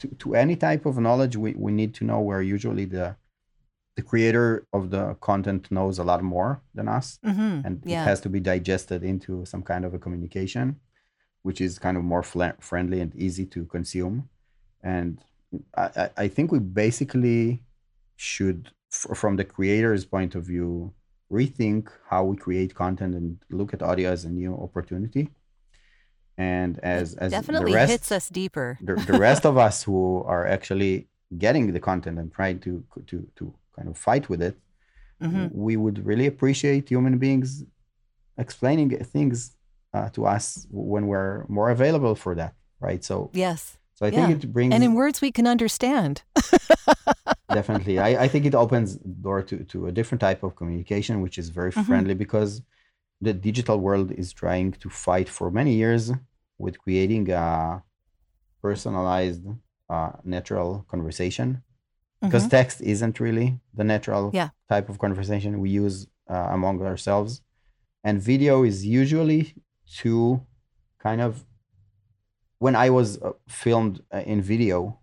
to, 0.00 0.08
to 0.22 0.34
any 0.34 0.56
type 0.56 0.84
of 0.86 0.94
knowledge 0.98 1.36
we, 1.36 1.50
we 1.64 1.72
need 1.72 1.92
to 1.98 2.04
know 2.04 2.20
where 2.20 2.40
usually 2.56 2.86
the 2.96 3.16
the 3.96 4.02
creator 4.02 4.66
of 4.72 4.90
the 4.90 5.14
content 5.20 5.70
knows 5.70 5.98
a 5.98 6.04
lot 6.04 6.22
more 6.22 6.60
than 6.74 6.88
us 6.88 7.18
Mhm. 7.24 7.64
and 7.64 7.82
Yeah. 7.84 8.02
it 8.02 8.06
has 8.06 8.20
to 8.22 8.28
be 8.28 8.40
digested 8.40 9.02
into 9.04 9.44
some 9.44 9.62
kind 9.62 9.84
of 9.84 9.94
a 9.94 9.98
communication 9.98 10.80
which 11.42 11.60
is 11.60 11.78
kind 11.78 11.96
of 11.96 12.02
more 12.02 12.22
fla- 12.22 12.56
friendly 12.60 13.00
and 13.00 13.14
easy 13.14 13.46
to 13.46 13.64
consume 13.66 14.28
and 14.82 15.20
I, 15.76 15.84
I- 16.02 16.10
I 16.24 16.28
think 16.28 16.50
we 16.50 16.58
basically 16.58 17.62
should 18.16 18.70
f- 18.92 19.16
from 19.16 19.36
the 19.36 19.44
creator's 19.44 20.04
point 20.04 20.34
of 20.34 20.42
view 20.44 20.92
rethink 21.30 21.88
how 22.10 22.24
we 22.24 22.36
create 22.36 22.74
content 22.74 23.14
and 23.14 23.38
look 23.50 23.72
at 23.74 23.82
audio 23.82 24.10
as 24.10 24.24
a 24.24 24.30
new 24.30 24.52
opportunity 24.66 25.30
and 26.36 26.78
as 26.80 27.14
as 27.14 27.30
Definitely 27.30 27.70
the 27.72 27.76
rest 27.76 27.90
hits 27.92 28.12
us 28.12 28.28
deeper. 28.28 28.78
the, 28.82 28.94
the 29.10 29.18
rest 29.18 29.46
of 29.46 29.56
us 29.56 29.84
who 29.84 30.22
are 30.24 30.46
actually 30.46 31.06
getting 31.38 31.72
the 31.72 31.80
content 31.80 32.18
and 32.18 32.32
trying 32.32 32.58
to 32.60 32.84
to 33.06 33.26
to 33.36 33.54
kind 33.76 33.88
of 33.88 33.96
fight 34.08 34.28
with 34.28 34.42
it 34.42 34.56
Mhm. 35.22 35.50
we 35.66 35.74
would 35.82 35.98
really 36.10 36.26
appreciate 36.32 36.88
human 36.94 37.16
beings 37.24 37.50
explaining 38.44 38.90
things 39.14 39.36
uh, 39.96 40.08
to 40.16 40.20
us 40.26 40.66
when 40.70 41.06
we're 41.10 41.46
more 41.48 41.70
available 41.70 42.14
for 42.24 42.32
that 42.40 42.52
right 42.80 43.02
so 43.10 43.30
Yes. 43.32 43.60
so 43.96 44.02
i 44.08 44.10
think 44.10 44.28
it 44.36 44.52
brings 44.56 44.72
And 44.74 44.82
in 44.84 44.92
words 44.94 45.20
we 45.26 45.30
can 45.38 45.46
understand. 45.46 46.14
definitely 47.58 47.98
I, 48.08 48.24
I 48.24 48.28
think 48.28 48.44
it 48.46 48.54
opens 48.54 48.96
door 48.96 49.42
to, 49.42 49.56
to 49.72 49.86
a 49.86 49.92
different 49.92 50.20
type 50.20 50.42
of 50.42 50.56
communication 50.56 51.14
which 51.24 51.38
is 51.42 51.48
very 51.50 51.72
Mhm. 51.72 51.84
friendly 51.86 52.14
because 52.14 52.62
the 53.20 53.32
digital 53.48 53.78
world 53.86 54.08
is 54.22 54.28
trying 54.32 54.72
to 54.82 54.88
fight 54.90 55.28
for 55.28 55.50
many 55.50 55.74
years 55.74 56.04
with 56.58 56.74
creating 56.84 57.30
a 57.30 57.82
personalized 58.62 59.44
uh, 59.94 60.12
natural 60.24 60.84
conversation 60.92 61.62
because 62.24 62.46
Mhm. 62.46 62.50
text 62.50 62.80
isn't 62.80 63.20
really 63.20 63.48
the 63.78 63.84
natural 63.84 64.30
Yeah. 64.32 64.50
type 64.68 64.88
of 64.88 64.98
conversation 64.98 65.60
we 65.60 65.70
use 65.70 65.96
uh, 66.28 66.48
among 66.56 66.80
ourselves 66.82 67.42
and 68.06 68.20
video 68.32 68.64
is 68.64 68.84
usually 69.00 69.54
too 70.00 70.40
kind 70.98 71.20
of 71.20 71.44
when 72.58 72.74
i 72.76 72.88
was 72.90 73.08
uh, 73.22 73.32
filmed 73.48 73.96
uh, 74.12 74.22
in 74.32 74.40
video 74.40 74.98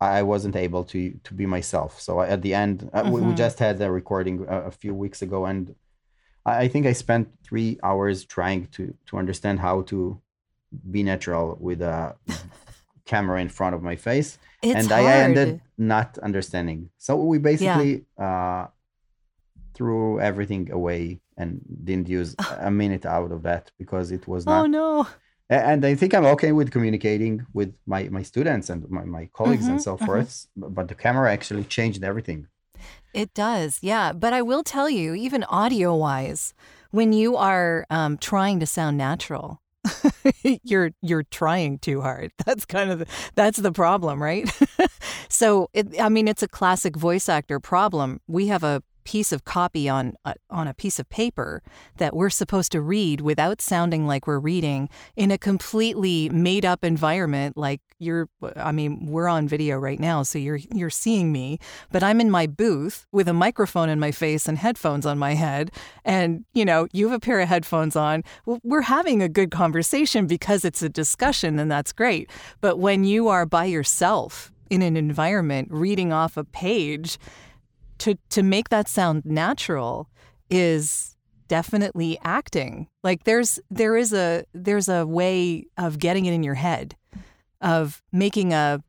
i 0.00 0.22
wasn't 0.22 0.56
able 0.56 0.84
to 0.84 1.00
to 1.24 1.34
be 1.34 1.46
myself 1.46 2.00
so 2.00 2.20
at 2.20 2.42
the 2.42 2.52
end 2.54 2.88
uh, 2.92 3.02
we, 3.12 3.20
we 3.20 3.32
Mhm. 3.32 3.36
just 3.44 3.58
had 3.58 3.80
a 3.80 3.90
recording 3.90 4.44
a, 4.48 4.56
a 4.66 4.70
few 4.70 4.94
weeks 4.94 5.22
ago 5.22 5.46
and 5.46 5.74
I, 6.44 6.52
I 6.64 6.68
think 6.68 6.86
i 6.86 6.92
spent 6.92 7.24
three 7.48 7.78
hours 7.82 8.24
trying 8.36 8.66
to 8.76 8.82
to 9.08 9.12
understand 9.22 9.60
how 9.60 9.82
to 9.92 9.98
be 10.90 11.02
natural 11.02 11.56
with 11.60 11.80
a 11.82 12.14
camera 13.12 13.38
in 13.40 13.48
front 13.58 13.74
of 13.76 13.82
my 13.90 13.96
face 14.08 14.30
It's 14.62 14.74
and 14.78 14.88
hard. 14.90 15.04
I 15.06 15.14
ended 15.26 15.50
not 15.78 16.18
understanding. 16.28 16.80
So 16.98 17.12
we 17.32 17.38
basically 17.38 17.92
uh, 18.26 18.66
threw 19.74 20.20
everything 20.20 20.70
away 20.72 21.20
and 21.36 21.60
didn't 21.84 22.08
use 22.08 22.34
a 22.60 22.70
minute 22.70 23.06
out 23.06 23.32
of 23.32 23.42
that 23.42 23.70
because 23.78 24.10
it 24.12 24.26
was 24.26 24.46
not. 24.46 24.64
Oh 24.64 24.66
no. 24.66 25.06
And 25.50 25.84
I 25.84 25.94
think 25.94 26.12
I'm 26.14 26.26
okay 26.26 26.52
with 26.52 26.70
communicating 26.70 27.46
with 27.54 27.74
my, 27.86 28.08
my 28.10 28.22
students 28.22 28.68
and 28.68 28.88
my, 28.90 29.04
my 29.04 29.24
colleagues 29.32 29.66
and 29.68 29.78
Mhm, 29.78 29.82
so 29.82 29.96
mhm. 29.96 30.06
forth. 30.06 30.46
But 30.56 30.88
the 30.88 30.94
camera 30.94 31.32
actually 31.32 31.64
changed 31.64 32.04
everything. 32.04 32.48
It 33.14 33.34
does, 33.34 33.78
yeah. 33.82 34.12
But 34.12 34.32
I 34.32 34.42
will 34.42 34.62
tell 34.62 34.88
you, 34.90 35.14
even 35.14 35.44
audio 35.44 35.94
wise, 35.96 36.54
when 36.90 37.12
you 37.12 37.36
are 37.36 37.86
um, 37.90 38.18
trying 38.18 38.60
to 38.60 38.66
sound 38.66 38.96
natural, 38.98 39.60
you're 40.62 40.90
you're 41.02 41.22
trying 41.24 41.78
too 41.78 42.00
hard. 42.00 42.32
That's 42.46 42.64
kind 42.64 42.90
of 42.90 43.00
the, 43.00 43.06
that's 43.34 43.58
the 43.58 43.72
problem, 43.72 44.22
right? 44.22 44.50
so, 45.28 45.68
it, 45.72 46.00
I 46.00 46.08
mean, 46.08 46.28
it's 46.28 46.42
a 46.42 46.48
classic 46.48 46.96
voice 46.96 47.28
actor 47.28 47.60
problem. 47.60 48.20
We 48.26 48.48
have 48.48 48.64
a 48.64 48.82
piece 49.08 49.32
of 49.32 49.46
copy 49.46 49.88
on 49.88 50.12
a, 50.26 50.34
on 50.50 50.68
a 50.68 50.74
piece 50.74 50.98
of 50.98 51.08
paper 51.08 51.62
that 51.96 52.14
we're 52.14 52.28
supposed 52.28 52.70
to 52.70 52.78
read 52.78 53.22
without 53.22 53.62
sounding 53.62 54.06
like 54.06 54.26
we're 54.26 54.38
reading 54.38 54.86
in 55.16 55.30
a 55.30 55.38
completely 55.38 56.28
made 56.28 56.62
up 56.62 56.84
environment 56.84 57.56
like 57.56 57.80
you're 57.98 58.28
I 58.54 58.70
mean 58.70 59.06
we're 59.06 59.26
on 59.26 59.48
video 59.48 59.78
right 59.78 59.98
now 59.98 60.24
so 60.24 60.38
you're 60.38 60.60
you're 60.74 60.90
seeing 60.90 61.32
me 61.32 61.58
but 61.90 62.02
I'm 62.02 62.20
in 62.20 62.30
my 62.30 62.46
booth 62.46 63.06
with 63.10 63.28
a 63.28 63.32
microphone 63.32 63.88
in 63.88 63.98
my 63.98 64.10
face 64.10 64.46
and 64.46 64.58
headphones 64.58 65.06
on 65.06 65.16
my 65.18 65.32
head. 65.32 65.70
And 66.04 66.44
you 66.52 66.66
know 66.66 66.86
you 66.92 67.08
have 67.08 67.16
a 67.16 67.20
pair 67.20 67.40
of 67.40 67.48
headphones 67.48 67.96
on. 67.96 68.24
We're 68.44 68.82
having 68.82 69.22
a 69.22 69.28
good 69.30 69.50
conversation 69.50 70.26
because 70.26 70.66
it's 70.66 70.82
a 70.82 70.90
discussion 70.90 71.58
and 71.58 71.72
that's 71.72 71.94
great. 71.94 72.28
But 72.60 72.78
when 72.78 73.04
you 73.04 73.28
are 73.28 73.46
by 73.46 73.64
yourself 73.64 74.52
in 74.68 74.82
an 74.82 74.98
environment 74.98 75.68
reading 75.70 76.12
off 76.12 76.36
a 76.36 76.44
page 76.44 77.18
to 77.98 78.16
to 78.30 78.42
make 78.42 78.68
that 78.68 78.88
sound 78.88 79.24
natural 79.24 80.08
is 80.50 81.16
definitely 81.48 82.18
acting. 82.22 82.88
Like 83.02 83.24
there's 83.24 83.58
there 83.70 83.96
is 83.96 84.12
a 84.12 84.44
there's 84.52 84.88
a 84.88 85.06
way 85.06 85.66
of 85.76 85.98
getting 85.98 86.26
it 86.26 86.32
in 86.32 86.42
your 86.42 86.54
head 86.54 86.96
of 87.60 88.02
making 88.12 88.52
a 88.52 88.82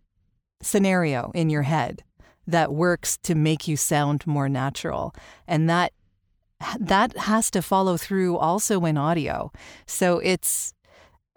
scenario 0.61 1.31
in 1.33 1.49
your 1.49 1.63
head 1.63 2.03
that 2.45 2.73
works 2.73 3.17
to 3.17 3.35
make 3.35 3.67
you 3.67 3.77
sound 3.77 4.25
more 4.27 4.49
natural. 4.49 5.13
And 5.47 5.69
that 5.69 5.93
that 6.79 7.15
has 7.15 7.49
to 7.51 7.61
follow 7.61 7.95
through 7.95 8.37
also 8.37 8.83
in 8.85 8.97
audio. 8.97 9.51
So 9.85 10.19
it's 10.19 10.73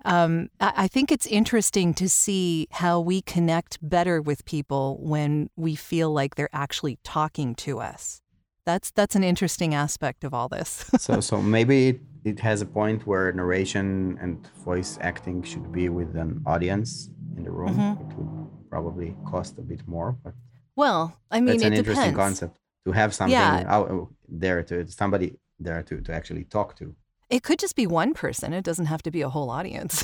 um, 0.04 0.48
I 0.60 0.88
think 0.88 1.10
it's 1.12 1.26
interesting 1.26 1.94
to 1.94 2.08
see 2.08 2.66
how 2.70 3.00
we 3.00 3.22
connect 3.22 3.78
better 3.80 4.20
with 4.22 4.44
people 4.44 4.98
when 5.00 5.50
we 5.56 5.74
feel 5.74 6.12
like 6.12 6.34
they're 6.34 6.48
actually 6.54 6.98
talking 7.04 7.54
to 7.56 7.80
us. 7.80 8.20
That's 8.64 8.90
that's 8.92 9.16
an 9.16 9.24
interesting 9.24 9.74
aspect 9.74 10.22
of 10.24 10.32
all 10.34 10.48
this. 10.48 10.84
So 10.98 11.20
so 11.20 11.42
maybe 11.42 11.88
it, 11.88 12.00
it 12.24 12.40
has 12.40 12.62
a 12.62 12.66
point 12.66 13.06
where 13.06 13.32
narration 13.32 14.16
and 14.20 14.46
voice 14.64 14.98
acting 15.00 15.42
should 15.42 15.72
be 15.72 15.88
with 15.88 16.14
an 16.16 16.42
audience 16.46 17.10
in 17.36 17.42
the 17.44 17.50
room. 17.50 17.74
Mhm. 17.76 18.00
It 18.00 18.16
would 18.16 18.70
probably 18.70 19.16
cost 19.24 19.58
a 19.58 19.62
bit 19.62 19.82
more, 19.88 20.12
but 20.24 20.34
well, 20.76 21.12
I 21.30 21.40
mean, 21.40 21.54
it's 21.54 21.64
an 21.64 21.72
interesting 21.74 22.12
depends. 22.12 22.24
concept 22.40 22.56
to 22.86 22.92
have 22.92 23.12
something 23.14 23.32
Yeah. 23.38 23.64
out 23.76 24.08
there 24.28 24.62
to 24.62 24.86
somebody 24.86 25.36
there 25.58 25.82
to, 25.82 26.00
to 26.00 26.12
actually 26.14 26.44
talk 26.44 26.76
to. 26.76 26.94
It 27.32 27.42
could 27.42 27.58
just 27.58 27.76
be 27.76 27.86
one 27.86 28.12
person. 28.12 28.52
It 28.52 28.62
doesn't 28.62 28.86
have 28.86 29.02
to 29.04 29.10
be 29.10 29.22
a 29.22 29.30
whole 29.30 29.48
audience. 29.50 29.94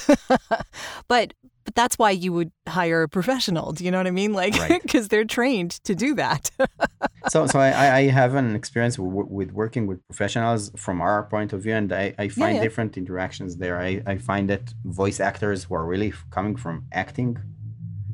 but 1.09 1.35
but 1.65 1.75
that's 1.75 1.99
why 1.99 2.13
you 2.13 2.33
would 2.33 2.51
hire 2.67 3.03
a 3.03 3.09
professional. 3.11 3.73
Do 3.73 3.85
you 3.85 3.91
know 3.91 3.99
what 3.99 4.07
I 4.07 4.11
mean? 4.23 4.33
Like 4.33 4.55
Right. 4.55 4.81
because 4.87 5.09
they're 5.09 5.27
trained 5.27 5.73
to 5.85 5.95
do 5.95 6.15
that. 6.15 6.51
so 7.29 7.47
so 7.47 7.59
I, 7.61 7.97
I- 7.99 8.09
have 8.21 8.35
an 8.35 8.55
experience 8.57 8.97
w- 8.97 9.27
with 9.39 9.53
working 9.53 9.87
with 9.87 9.99
professionals 10.09 10.71
from 10.85 10.97
our 11.03 11.25
point 11.35 11.53
of 11.53 11.61
view 11.65 11.75
and 11.75 11.93
i, 11.93 12.15
I 12.25 12.29
find 12.29 12.57
yeah. 12.57 12.63
different 12.67 12.97
interactions 13.03 13.57
there 13.57 13.77
I, 13.91 14.03
I 14.07 14.17
find 14.31 14.49
that 14.53 14.65
voice 14.85 15.19
actors 15.21 15.65
who 15.65 15.75
are 15.75 15.87
really 15.95 16.09
f- 16.09 16.25
coming 16.31 16.57
from 16.57 16.77
acting 16.93 17.33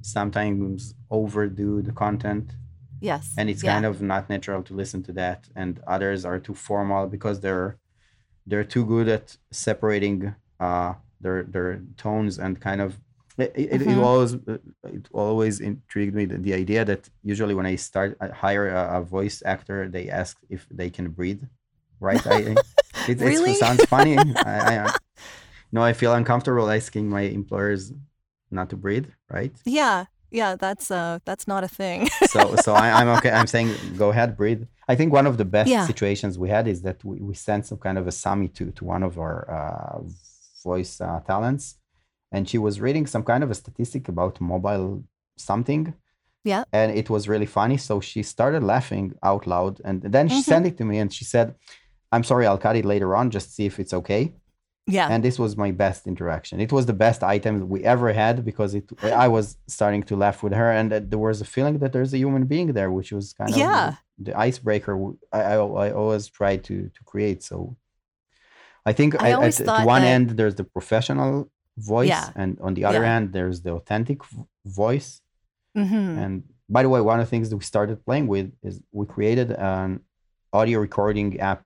sometimes 0.02 0.94
overdo 1.10 1.82
the 1.82 1.92
content 1.92 2.46
yes. 3.00 3.34
and 3.38 3.48
it's 3.50 3.62
kind 3.62 3.86
of 3.86 4.02
not 4.02 4.28
natural 4.28 4.62
to 4.68 4.74
listen 4.74 5.02
to 5.04 5.12
that 5.12 5.40
and 5.54 5.80
others 5.86 6.24
are 6.24 6.38
too 6.38 6.54
formal 6.54 7.06
because 7.06 7.40
they're 7.40 7.78
they're 8.46 8.64
too 8.64 8.84
good 8.84 9.08
at 9.08 9.36
separating 9.50 10.34
uh 10.60 10.94
their 11.20 11.42
their 11.44 11.80
tones 11.96 12.38
and 12.38 12.60
kind 12.60 12.80
of 12.80 12.98
it, 13.36 13.52
it, 13.56 13.82
it 13.82 13.98
always 13.98 14.34
it 14.84 15.08
always 15.12 15.58
intrigued 15.60 16.14
me 16.14 16.24
the, 16.24 16.38
the 16.38 16.54
idea 16.54 16.84
that 16.84 17.08
usually 17.24 17.54
when 17.54 17.66
I 17.66 17.74
start 17.76 18.16
I 18.20 18.28
hire 18.28 18.68
a, 18.68 18.98
a 18.98 19.02
voice 19.02 19.42
actor 19.44 19.88
they 19.88 20.08
ask 20.08 20.36
if 20.48 20.66
they 20.70 20.90
can 20.90 21.08
breathe 21.10 21.42
right 22.00 22.24
I, 22.26 22.34
it, 23.08 23.20
Really? 23.20 23.52
it 23.52 23.56
sounds 23.58 23.84
funny 23.84 24.18
I, 24.44 24.76
I 24.86 24.92
no 25.72 25.82
I 25.82 25.92
feel 25.92 26.12
uncomfortable 26.14 26.70
asking 26.70 27.08
my 27.08 27.22
employers 27.22 27.92
not 28.50 28.70
to 28.70 28.76
breathe 28.76 29.08
right 29.30 29.52
Yeah. 29.64 30.06
Yeah, 30.30 30.56
that's 30.56 30.90
uh 30.90 31.20
that's 31.24 31.46
not 31.46 31.62
a 31.62 31.68
thing. 31.68 32.08
so 32.26 32.56
so 32.56 32.74
I, 32.74 32.90
I'm 33.00 33.08
okay. 33.18 33.30
I'm 33.38 33.46
saying 33.46 33.70
go 33.96 34.10
ahead, 34.10 34.36
breathe. 34.36 34.64
I 34.88 34.94
think 34.96 35.12
one 35.12 35.26
of 35.26 35.36
the 35.36 35.44
best 35.56 35.70
Yeah. 35.70 35.86
situations 35.86 36.38
we 36.38 36.48
had 36.56 36.66
is 36.68 36.82
that 36.82 36.98
we, 37.04 37.16
we 37.28 37.34
sent 37.34 37.66
some 37.66 37.78
kind 37.78 37.98
of 37.98 38.06
a 38.06 38.12
summit 38.24 38.50
to 38.58 38.64
to 38.78 38.82
one 38.94 39.02
of 39.08 39.12
our 39.24 39.38
uh, 39.58 39.98
voice 40.68 41.00
uh, 41.00 41.20
talents, 41.32 41.64
and 42.34 42.42
she 42.50 42.58
was 42.66 42.74
reading 42.86 43.06
some 43.06 43.24
kind 43.30 43.42
of 43.44 43.50
a 43.50 43.54
statistic 43.62 44.08
about 44.08 44.40
mobile 44.40 45.04
something. 45.36 45.94
Yeah. 46.52 46.64
And 46.72 46.88
it 47.00 47.08
was 47.14 47.22
really 47.32 47.46
funny. 47.58 47.78
So 47.78 48.00
she 48.00 48.22
started 48.22 48.62
laughing 48.62 49.06
out 49.30 49.42
loud, 49.54 49.74
and 49.88 49.96
then 50.14 50.26
she 50.28 50.40
Mhm. 50.40 50.50
sent 50.52 50.66
it 50.70 50.76
to 50.78 50.84
me, 50.90 50.96
and 51.02 51.10
she 51.16 51.24
said, 51.34 51.46
"I'm 52.12 52.24
sorry, 52.30 52.44
I'll 52.46 52.62
cut 52.66 52.76
it 52.76 52.84
later 52.94 53.10
on. 53.18 53.30
Just 53.30 53.48
see 53.56 53.66
if 53.70 53.78
it's 53.82 53.94
okay." 54.00 54.22
Yeah. 54.86 55.08
and 55.10 55.24
this 55.24 55.38
was 55.38 55.56
my 55.56 55.70
best 55.70 56.06
interaction 56.06 56.60
it 56.60 56.70
was 56.70 56.84
the 56.86 56.92
best 57.06 57.20
item 57.22 57.54
we 57.74 57.80
ever 57.94 58.12
had 58.12 58.44
because 58.44 58.74
it 58.74 58.84
i 59.26 59.28
was 59.36 59.56
starting 59.66 60.02
to 60.10 60.14
laugh 60.24 60.42
with 60.42 60.52
her 60.52 60.70
and 60.78 60.92
that 60.92 61.04
there 61.10 61.18
was 61.18 61.40
a 61.40 61.48
feeling 61.54 61.78
that 61.78 61.92
there's 61.94 62.12
a 62.12 62.18
human 62.18 62.44
being 62.44 62.68
there 62.78 62.90
which 62.98 63.10
was 63.10 63.32
kind 63.32 63.50
of 63.50 63.56
Yeah. 63.56 63.94
the, 64.18 64.24
the 64.32 64.38
icebreaker 64.46 64.92
I 65.32 65.56
always 66.00 66.24
try 66.28 66.52
to 66.68 66.74
to 66.96 67.00
create 67.10 67.42
so 67.50 67.56
i 68.90 68.92
think 68.98 69.10
I 69.26 69.30
at- 69.30 69.60
at, 69.60 69.86
one 69.94 70.02
that- 70.02 70.14
end 70.16 70.26
there's 70.38 70.56
the 70.60 70.64
professional 70.76 71.30
voice 71.94 72.08
Yeah. 72.14 72.28
and 72.40 72.50
on 72.66 72.72
the 72.76 72.84
other 72.88 73.02
Yeah. 73.04 73.12
hand 73.12 73.24
there's 73.36 73.58
the 73.66 73.72
authentic 73.80 74.18
voice 74.82 75.10
hmm 75.74 76.12
and 76.22 76.34
by 76.76 76.82
the 76.82 76.88
way, 76.94 77.00
one 77.10 77.20
of 77.20 77.26
the 77.26 77.30
things 77.34 77.46
that 77.50 77.58
we 77.62 77.64
started 77.74 77.96
playing 78.08 78.26
with 78.34 78.46
is 78.68 78.74
we 78.98 79.04
created 79.16 79.48
an 79.52 80.00
audio 80.58 80.76
recording 80.88 81.28
app, 81.50 81.62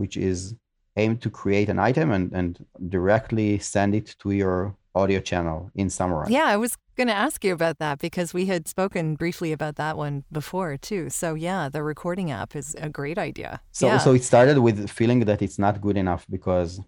which 0.00 0.14
is 0.30 0.54
aimed 0.96 1.20
to 1.22 1.30
create 1.30 1.68
an 1.68 1.78
item 1.78 2.10
and, 2.10 2.32
and 2.32 2.64
directly 2.88 3.58
send 3.58 3.94
it 3.94 4.16
to 4.20 4.30
your 4.30 4.76
audio 4.94 5.20
channel 5.20 5.70
in 5.74 5.88
Summurai. 5.88 6.28
Yeah, 6.30 6.44
I 6.46 6.56
was 6.56 6.76
going 6.96 7.08
to 7.08 7.14
ask 7.14 7.44
you 7.44 7.52
about 7.52 7.78
that 7.78 7.98
because 7.98 8.32
we 8.32 8.46
had 8.46 8.66
spoken 8.66 9.14
briefly 9.14 9.52
about 9.52 9.76
that 9.76 9.96
one 9.98 10.24
before 10.32 10.76
too. 10.78 11.10
So 11.10 11.34
yeah, 11.34 11.68
the 11.68 11.82
recording 11.82 12.30
app 12.30 12.56
is 12.56 12.74
a 12.80 12.88
great 12.88 13.18
idea. 13.18 13.60
So, 13.72 13.88
yeah. 13.88 13.98
so 13.98 14.14
it 14.14 14.24
started 14.24 14.58
with 14.60 14.76
the 14.82 14.88
feeling 14.88 15.20
that 15.26 15.42
it's 15.42 15.58
not 15.58 15.80
good 15.82 15.98
enough 15.98 16.26
because 16.30 16.80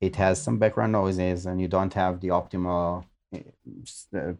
it 0.00 0.16
has 0.16 0.40
some 0.42 0.58
background 0.58 0.92
noises 0.92 1.46
and 1.46 1.58
you 1.60 1.68
don't 1.68 1.94
have 1.94 2.20
the 2.20 2.28
optimal 2.28 3.04
s- 3.82 4.08
uh, 4.14 4.34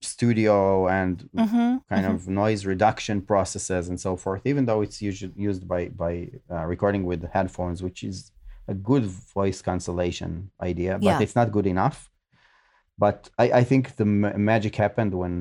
studio 0.00 0.86
and 0.88 1.28
Mhm, 1.34 1.80
kind 1.88 2.06
mhm. 2.06 2.14
of 2.14 2.28
noise 2.28 2.64
reduction 2.66 3.20
processes 3.22 3.88
and 3.88 3.98
so 4.00 4.16
forth 4.16 4.42
even 4.44 4.64
though 4.66 4.80
it's 4.80 5.02
usually 5.02 5.32
used 5.36 5.66
by 5.66 5.88
by 5.88 6.28
uh, 6.50 6.64
recording 6.66 7.04
with 7.04 7.20
headphones 7.32 7.82
which 7.82 8.04
is 8.04 8.30
a 8.68 8.74
good 8.74 9.04
voice 9.36 9.58
cancellation 9.68 10.50
idea 10.70 10.92
but 10.98 11.02
Yeah. 11.08 11.20
it's 11.24 11.36
not 11.40 11.48
good 11.56 11.66
enough 11.74 11.98
but 13.04 13.18
i, 13.38 13.44
I 13.60 13.64
think 13.70 13.82
the 13.96 14.04
ma- 14.04 14.36
magic 14.36 14.74
happened 14.84 15.12
when 15.22 15.34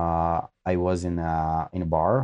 uh, 0.00 0.40
i 0.72 0.74
was 0.86 0.98
in 1.04 1.16
a 1.18 1.34
in 1.72 1.82
a 1.82 1.90
bar 1.96 2.14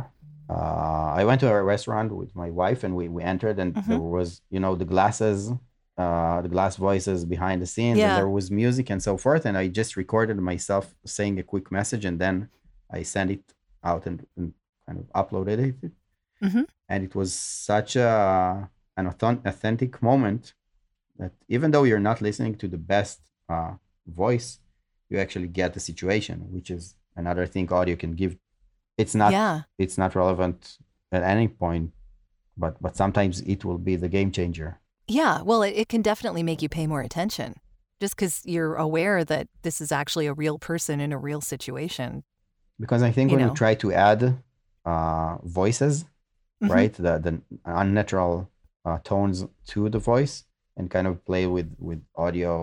uh, 0.55 1.07
i 1.19 1.23
went 1.29 1.39
to 1.41 1.47
a 1.51 1.61
restaurant 1.73 2.09
with 2.21 2.31
my 2.43 2.49
wife 2.61 2.79
and 2.85 2.95
we, 2.99 3.05
we 3.15 3.21
entered 3.33 3.57
and 3.63 3.71
Mhm. 3.75 3.87
there 3.87 3.99
was 4.17 4.29
you 4.53 4.59
know 4.63 4.73
the 4.75 4.89
glasses 4.93 5.39
uh, 6.03 6.39
the 6.45 6.51
glass 6.55 6.73
voices 6.89 7.19
behind 7.35 7.57
the 7.63 7.65
scenes 7.75 7.97
Yeah. 7.97 8.07
and 8.09 8.17
there 8.19 8.29
was 8.39 8.45
music 8.63 8.85
and 8.93 9.01
so 9.09 9.13
forth 9.25 9.43
and 9.47 9.55
i 9.57 9.65
just 9.81 9.91
recorded 10.03 10.37
myself 10.51 10.85
saying 11.15 11.39
a 11.39 11.43
quick 11.53 11.67
message 11.77 12.03
and 12.09 12.17
then 12.23 12.35
i 12.97 13.01
sent 13.13 13.29
it 13.35 13.45
out 13.89 14.05
and, 14.09 14.17
and 14.37 14.53
kind 14.85 14.97
of 15.01 15.05
uploaded 15.21 15.59
it 15.69 15.91
Mhm. 16.47 16.65
and 16.91 16.99
it 17.07 17.13
was 17.19 17.29
such 17.73 17.91
a 17.95 18.11
an 18.97 19.07
authentic 19.07 20.01
moment 20.01 20.53
that 21.19 21.31
even 21.47 21.71
though 21.71 21.83
you're 21.83 22.07
not 22.09 22.21
listening 22.21 22.55
to 22.55 22.67
the 22.67 22.77
best 22.77 23.19
uh, 23.49 23.73
voice 24.23 24.59
you 25.09 25.17
actually 25.19 25.47
get 25.47 25.73
the 25.73 25.79
situation 25.79 26.37
which 26.55 26.69
is 26.77 26.95
another 27.15 27.45
thing 27.53 27.71
audio 27.71 27.95
can 27.95 28.13
give 28.21 28.37
it's 28.97 29.15
not 29.15 29.31
yeah. 29.31 29.61
it's 29.77 29.97
not 29.97 30.15
relevant 30.15 30.77
at 31.11 31.23
any 31.23 31.47
point 31.47 31.91
but 32.57 32.73
but 32.81 32.95
sometimes 32.95 33.41
it 33.41 33.63
will 33.65 33.77
be 33.89 33.95
the 33.95 34.09
game 34.17 34.31
changer 34.31 34.69
Yeah, 35.07 35.41
well, 35.49 35.61
it, 35.67 35.73
it 35.81 35.87
can 35.93 36.01
definitely 36.01 36.43
make 36.43 36.61
you 36.63 36.69
pay 36.69 36.85
more 36.93 37.03
attention 37.09 37.49
just 38.01 38.13
because 38.15 38.35
you're 38.53 38.75
aware 38.87 39.23
that 39.23 39.47
this 39.65 39.79
is 39.81 39.89
actually 39.91 40.27
a 40.27 40.33
real 40.43 40.57
person 40.59 40.99
in 41.05 41.11
a 41.13 41.17
real 41.27 41.41
situation. 41.53 42.09
because 42.83 43.01
i 43.09 43.11
think 43.15 43.25
You 43.31 43.37
when 43.37 43.45
know. 43.45 43.51
you 43.53 43.63
try 43.63 43.73
to 43.83 43.87
add 44.09 44.21
uh, 44.91 45.33
voices 45.59 45.93
Mhm. 46.63 46.69
right 46.77 46.93
the 47.05 47.13
the 47.25 47.33
unnatural 47.83 48.33
uh, 48.87 48.97
tones 49.11 49.37
to 49.71 49.79
the 49.95 50.01
voice 50.11 50.35
and 50.77 50.85
kind 50.95 51.07
of 51.09 51.13
play 51.29 51.45
with 51.55 51.69
with 51.89 52.01
audio 52.25 52.53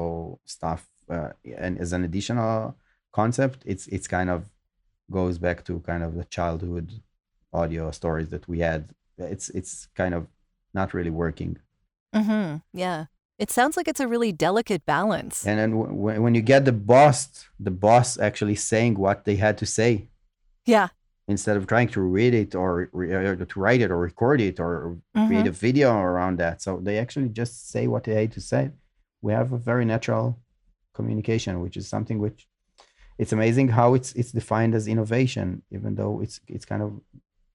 stuff 0.56 0.82
uh, 1.14 1.30
and 1.64 1.72
as 1.84 1.90
an 1.96 2.02
additional 2.08 2.54
concept 3.20 3.58
it's 3.72 3.84
it's 3.96 4.08
kind 4.16 4.30
of 4.34 4.40
goes 5.18 5.37
back 5.46 5.58
to 5.68 5.72
kind 5.90 6.02
of 6.06 6.10
the 6.18 6.24
childhood 6.37 6.87
audio 7.60 7.84
stories 8.00 8.28
that 8.34 8.44
we 8.52 8.58
had 8.68 8.80
it's 9.34 9.46
it's 9.58 9.72
kind 10.00 10.14
of 10.18 10.22
not 10.78 10.88
really 10.96 11.14
working 11.24 11.52
hmm 12.14 12.56
Yeah. 12.84 13.00
It 13.44 13.50
sounds 13.50 13.74
like 13.76 13.88
it's 13.92 14.04
a 14.06 14.06
really 14.14 14.32
delicate 14.46 14.82
balance. 14.96 15.37
and 15.48 15.56
then 15.60 15.70
w- 15.72 16.20
when 16.24 16.34
you 16.38 16.42
get 16.52 16.62
the 16.64 16.76
boss 16.92 17.16
the 17.68 17.74
boss 17.87 18.08
actually 18.28 18.54
saying 18.72 18.94
what 19.04 19.18
they 19.26 19.37
had 19.46 19.56
to 19.62 19.66
say 19.78 19.92
Yeah. 20.74 20.88
Instead 21.26 21.56
of 21.56 21.66
trying 21.66 21.88
to 21.88 22.00
read 22.00 22.34
it 22.34 22.54
or, 22.54 22.88
re- 22.92 23.12
or 23.12 23.37
to 23.37 23.60
write 23.60 23.80
it 23.80 23.90
or 23.90 23.98
record 23.98 24.40
it 24.40 24.60
or 24.60 24.98
create 25.26 25.44
Mhm. 25.46 25.48
a 25.48 25.52
video 25.52 25.96
around 25.96 26.38
that. 26.38 26.60
So 26.60 26.80
they 26.82 26.98
actually 26.98 27.30
just 27.30 27.70
say 27.70 27.87
what 27.87 28.04
they 28.04 28.14
had 28.14 28.32
to 28.32 28.40
say. 28.40 28.70
We 29.22 29.32
have 29.32 29.52
a 29.52 29.58
very 29.58 29.84
natural 29.84 30.38
communication, 30.92 31.60
which 31.62 31.76
is 31.76 31.88
something 31.88 32.18
which 32.18 32.46
it's 33.18 33.32
amazing 33.32 33.68
how 33.68 33.94
it's 33.94 34.12
it's 34.14 34.32
defined 34.32 34.74
as 34.74 34.87
innovation, 34.87 35.62
even 35.70 35.94
though 35.94 36.20
it's 36.20 36.40
it's 36.46 36.66
kind 36.66 36.82
of 36.82 37.00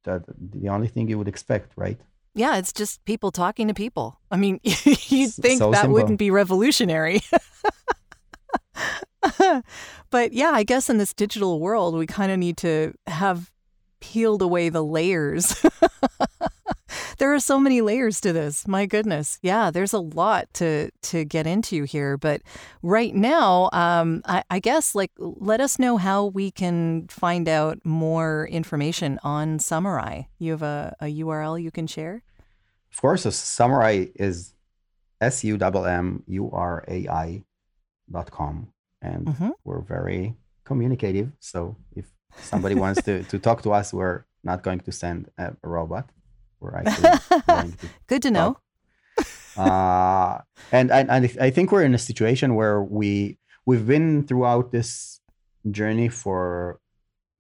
the, 0.03 0.23
the 0.55 0.69
only 0.69 0.87
thing 0.87 1.07
you 1.09 1.17
would 1.19 1.27
expect, 1.27 1.73
right? 1.75 1.99
Yeah, 2.33 2.57
it's 2.57 2.71
just 2.73 3.03
people 3.05 3.31
talking 3.31 3.67
to 3.67 3.73
people. 3.73 4.19
I 4.31 4.37
mean, 4.37 4.59
you'd 4.63 5.33
think 5.33 5.59
so 5.59 5.71
that 5.71 5.81
simple. 5.81 5.93
wouldn't 5.93 6.17
be 6.19 6.31
revolutionary. 6.31 7.21
but 10.09 10.33
yeah, 10.33 10.51
I 10.51 10.63
guess 10.63 10.89
in 10.89 10.97
this 10.97 11.13
digital 11.13 11.59
world, 11.59 11.95
we 11.95 12.05
kind 12.07 12.31
of 12.31 12.39
need 12.39 12.57
to 12.57 12.93
have 13.07 13.51
peeled 13.99 14.41
away 14.41 14.69
the 14.69 14.83
layers. 14.83 15.65
there 17.17 17.33
are 17.33 17.39
so 17.39 17.59
many 17.59 17.81
layers 17.81 18.19
to 18.21 18.33
this. 18.33 18.67
My 18.67 18.85
goodness. 18.85 19.37
Yeah, 19.41 19.71
there's 19.71 19.93
a 19.93 19.99
lot 19.99 20.47
to 20.55 20.89
to 21.03 21.25
get 21.25 21.45
into 21.45 21.83
here. 21.83 22.17
But 22.17 22.41
right 22.81 23.13
now, 23.13 23.69
um, 23.73 24.21
I, 24.25 24.43
I 24.49 24.59
guess 24.59 24.95
like 24.95 25.11
let 25.17 25.61
us 25.61 25.77
know 25.79 25.97
how 25.97 26.25
we 26.25 26.51
can 26.51 27.07
find 27.07 27.47
out 27.47 27.79
more 27.83 28.47
information 28.51 29.19
on 29.23 29.59
Summurai. 29.59 30.27
You 30.39 30.51
have 30.51 30.63
a, 30.63 30.95
a 31.01 31.05
URL 31.05 31.61
you 31.61 31.71
can 31.71 31.87
share? 31.87 32.23
Of 32.91 33.01
course, 33.01 33.25
a 33.25 33.29
Summurai 33.29 34.11
is 34.15 34.53
S 35.21 35.43
U 35.43 35.57
M 35.61 35.75
M 35.75 36.23
U 36.27 36.49
R 36.51 36.83
A 36.87 37.07
I 37.07 37.43
dot 38.11 38.31
com. 38.31 38.69
And 39.01 39.27
Mhm. 39.27 39.51
we're 39.63 39.81
very 39.81 40.35
communicative. 40.65 41.31
So 41.39 41.77
if 41.95 42.05
somebody 42.41 42.75
wants 42.75 43.01
to, 43.03 43.23
to 43.23 43.39
talk 43.39 43.61
to 43.63 43.71
us, 43.71 43.93
we're 43.93 44.25
not 44.43 44.63
going 44.63 44.79
to 44.81 44.91
send 44.91 45.29
a, 45.37 45.55
a 45.63 45.67
robot. 45.67 46.09
We're 46.59 46.75
actually 46.75 47.09
going 47.47 47.71
to 47.73 47.87
Good 48.07 48.21
to 48.23 48.31
know. 48.31 48.57
Uh, 49.57 50.39
and, 50.71 50.91
and 50.91 51.09
and 51.09 51.37
I 51.41 51.49
think 51.49 51.71
we're 51.71 51.83
in 51.83 51.93
a 51.93 51.97
situation 51.97 52.55
where 52.55 52.81
we 52.81 53.37
we've 53.65 53.85
been 53.85 54.25
throughout 54.25 54.71
this 54.71 55.19
journey 55.69 56.07
for 56.07 56.79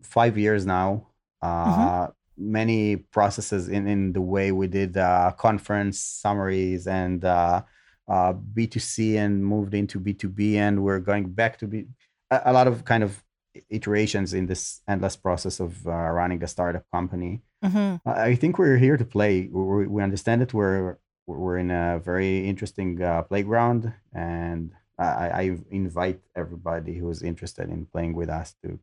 five 0.01 0.37
years 0.37 0.65
now. 0.65 1.07
Uh, 1.41 2.07
Many 2.41 2.95
processes 2.95 3.67
in 3.67 3.85
in 3.85 4.13
the 4.13 4.21
way 4.21 4.53
we 4.53 4.67
did 4.67 4.95
uh, 4.95 5.33
conference 5.37 5.99
summaries 5.99 6.87
and 6.87 7.25
uh, 7.25 7.63
uh, 8.07 8.33
B2C 8.33 9.17
and 9.17 9.45
moved 9.45 9.73
into 9.73 9.99
B2B, 9.99 10.55
and 10.55 10.81
we're 10.81 11.01
going 11.01 11.29
back 11.31 11.57
to 11.59 11.67
be 11.67 11.87
a, 12.31 12.41
a 12.45 12.53
lot 12.53 12.67
of 12.67 12.85
kind 12.85 13.03
of 13.03 13.21
iterations 13.69 14.33
in 14.33 14.45
this 14.47 14.81
endless 14.87 15.15
process 15.15 15.59
of 15.59 15.85
uh, 15.87 15.91
running 15.91 16.43
a 16.43 16.47
startup 16.47 16.85
company. 16.91 17.41
hmm 17.63 17.95
I 18.05 18.35
think 18.35 18.57
we're 18.57 18.77
here 18.77 18.97
to 18.97 19.05
play. 19.05 19.49
We, 19.51 19.87
we 19.87 20.01
understand 20.03 20.41
that 20.41 20.53
we're 20.53 20.97
we're 21.27 21.57
in 21.57 21.69
a 21.71 21.99
very 21.99 22.47
interesting 22.51 23.01
uh, 23.01 23.21
playground, 23.23 23.93
and 24.13 24.71
I, 24.97 25.29
I 25.41 25.57
invite 25.69 26.19
everybody 26.35 26.93
who's 26.99 27.21
interested 27.21 27.69
in 27.69 27.85
playing 27.93 28.13
with 28.15 28.29
us 28.29 28.55
to 28.63 28.79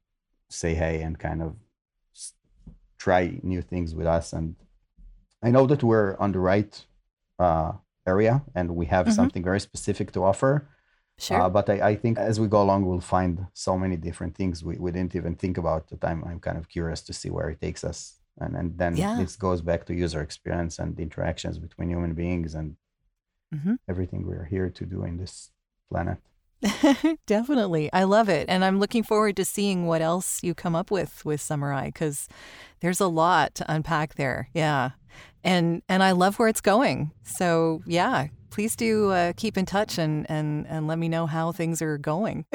say 0.49 0.75
hey 0.75 1.03
and 1.03 1.19
kind 1.19 1.43
of 1.43 1.57
try 2.99 3.39
new 3.43 3.63
things 3.63 3.95
with 3.95 4.07
us. 4.07 4.33
And 4.33 4.57
I 5.43 5.51
know 5.51 5.67
that 5.67 5.83
we're 5.83 6.17
on 6.19 6.33
the 6.33 6.39
right 6.39 6.73
uh, 7.39 7.73
area, 8.07 8.43
and 8.55 8.75
we 8.77 8.87
have 8.87 9.07
Mhm. 9.07 9.13
something 9.13 9.43
very 9.45 9.61
specific 9.61 10.13
to 10.13 10.23
offer. 10.25 10.69
Sure. 11.19 11.41
Uh, 11.41 11.49
but 11.49 11.69
I, 11.71 11.81
I 11.91 11.97
think 11.97 12.19
as 12.19 12.39
we 12.39 12.47
go 12.47 12.61
along, 12.63 12.85
we'll 12.85 13.01
find 13.01 13.47
so 13.55 13.79
many 13.79 13.97
different 13.97 14.35
things 14.37 14.63
we, 14.63 14.77
we 14.77 14.91
didn't 14.93 15.17
even 15.17 15.35
think 15.35 15.57
about 15.59 15.89
that 15.89 16.05
I'm, 16.05 16.23
I'm 16.25 16.41
kind 16.41 16.59
of 16.59 16.69
curious 16.69 17.01
to 17.03 17.13
see 17.13 17.31
where 17.31 17.49
it 17.49 17.61
takes 17.61 17.85
us. 17.85 18.21
And, 18.39 18.55
and 18.55 18.77
then 18.77 18.97
Yeah. 18.97 19.17
this 19.17 19.35
goes 19.37 19.63
back 19.63 19.87
to 19.87 19.95
user 19.95 20.21
experience 20.21 20.79
and 20.79 20.99
interactions 21.01 21.59
between 21.59 21.89
human 21.89 22.13
beings 22.15 22.55
and 22.55 22.77
Mhm. 23.55 23.79
everything 23.89 24.27
we're 24.27 24.45
here 24.45 24.69
to 24.71 24.85
do 24.85 25.05
in 25.05 25.17
this 25.17 25.51
planet. 25.89 26.19
Definitely. 27.27 27.93
I 27.93 28.05
love 28.05 28.29
it. 28.29 28.47
And 28.49 28.65
I'm 28.65 28.79
looking 28.79 29.03
forward 29.03 29.37
to 29.37 29.45
seeing 29.45 29.87
what 29.87 30.03
else 30.03 30.43
you 30.43 30.55
come 30.55 30.75
up 30.75 30.91
with 30.91 31.25
with 31.25 31.41
Summurai 31.41 31.87
because 31.87 32.29
there's 32.81 33.01
a 33.01 33.07
lot 33.07 33.55
to 33.57 33.73
unpack 33.73 34.15
there. 34.15 34.49
Yeah. 34.55 34.91
And 35.45 35.83
and 35.89 36.03
I 36.03 36.13
love 36.13 36.39
where 36.39 36.49
it's 36.49 36.61
going. 36.61 37.13
So, 37.23 37.83
yeah, 37.87 38.29
please 38.51 38.75
do 38.75 39.11
uh, 39.11 39.33
keep 39.37 39.57
in 39.57 39.67
touch 39.67 39.99
and, 39.99 40.29
and, 40.31 40.67
and 40.67 40.87
let 40.87 40.99
me 40.99 41.09
know 41.09 41.27
how 41.27 41.53
things 41.53 41.83
are 41.83 41.99
going. 41.99 42.47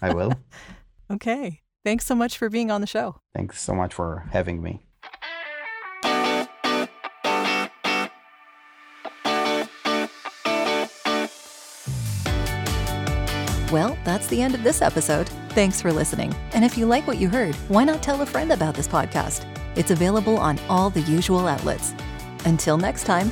I 0.00 0.14
will. 0.14 0.32
okay. 1.10 1.60
Thanks 1.84 2.06
so 2.06 2.14
much 2.14 2.38
for 2.38 2.48
being 2.48 2.70
on 2.70 2.80
the 2.80 2.86
show. 2.86 3.16
Thanks 3.34 3.60
so 3.60 3.74
much 3.74 3.94
for 3.94 4.28
having 4.32 4.62
me. 4.62 4.87
Well, 13.70 13.98
that's 14.02 14.26
the 14.28 14.40
end 14.40 14.54
of 14.54 14.62
this 14.62 14.80
episode. 14.80 15.28
Thanks 15.50 15.82
for 15.82 15.92
listening. 15.92 16.34
And 16.54 16.64
if 16.64 16.78
you 16.78 16.86
like 16.86 17.06
what 17.06 17.18
you 17.18 17.28
heard, 17.28 17.54
why 17.68 17.84
not 17.84 18.02
tell 18.02 18.22
a 18.22 18.26
friend 18.26 18.50
about 18.50 18.74
this 18.74 18.88
podcast? 18.88 19.44
It's 19.76 19.90
available 19.90 20.38
on 20.38 20.58
all 20.70 20.88
the 20.88 21.02
usual 21.02 21.46
outlets. 21.46 21.94
Until 22.46 22.78
next 22.78 23.04
time. 23.04 23.30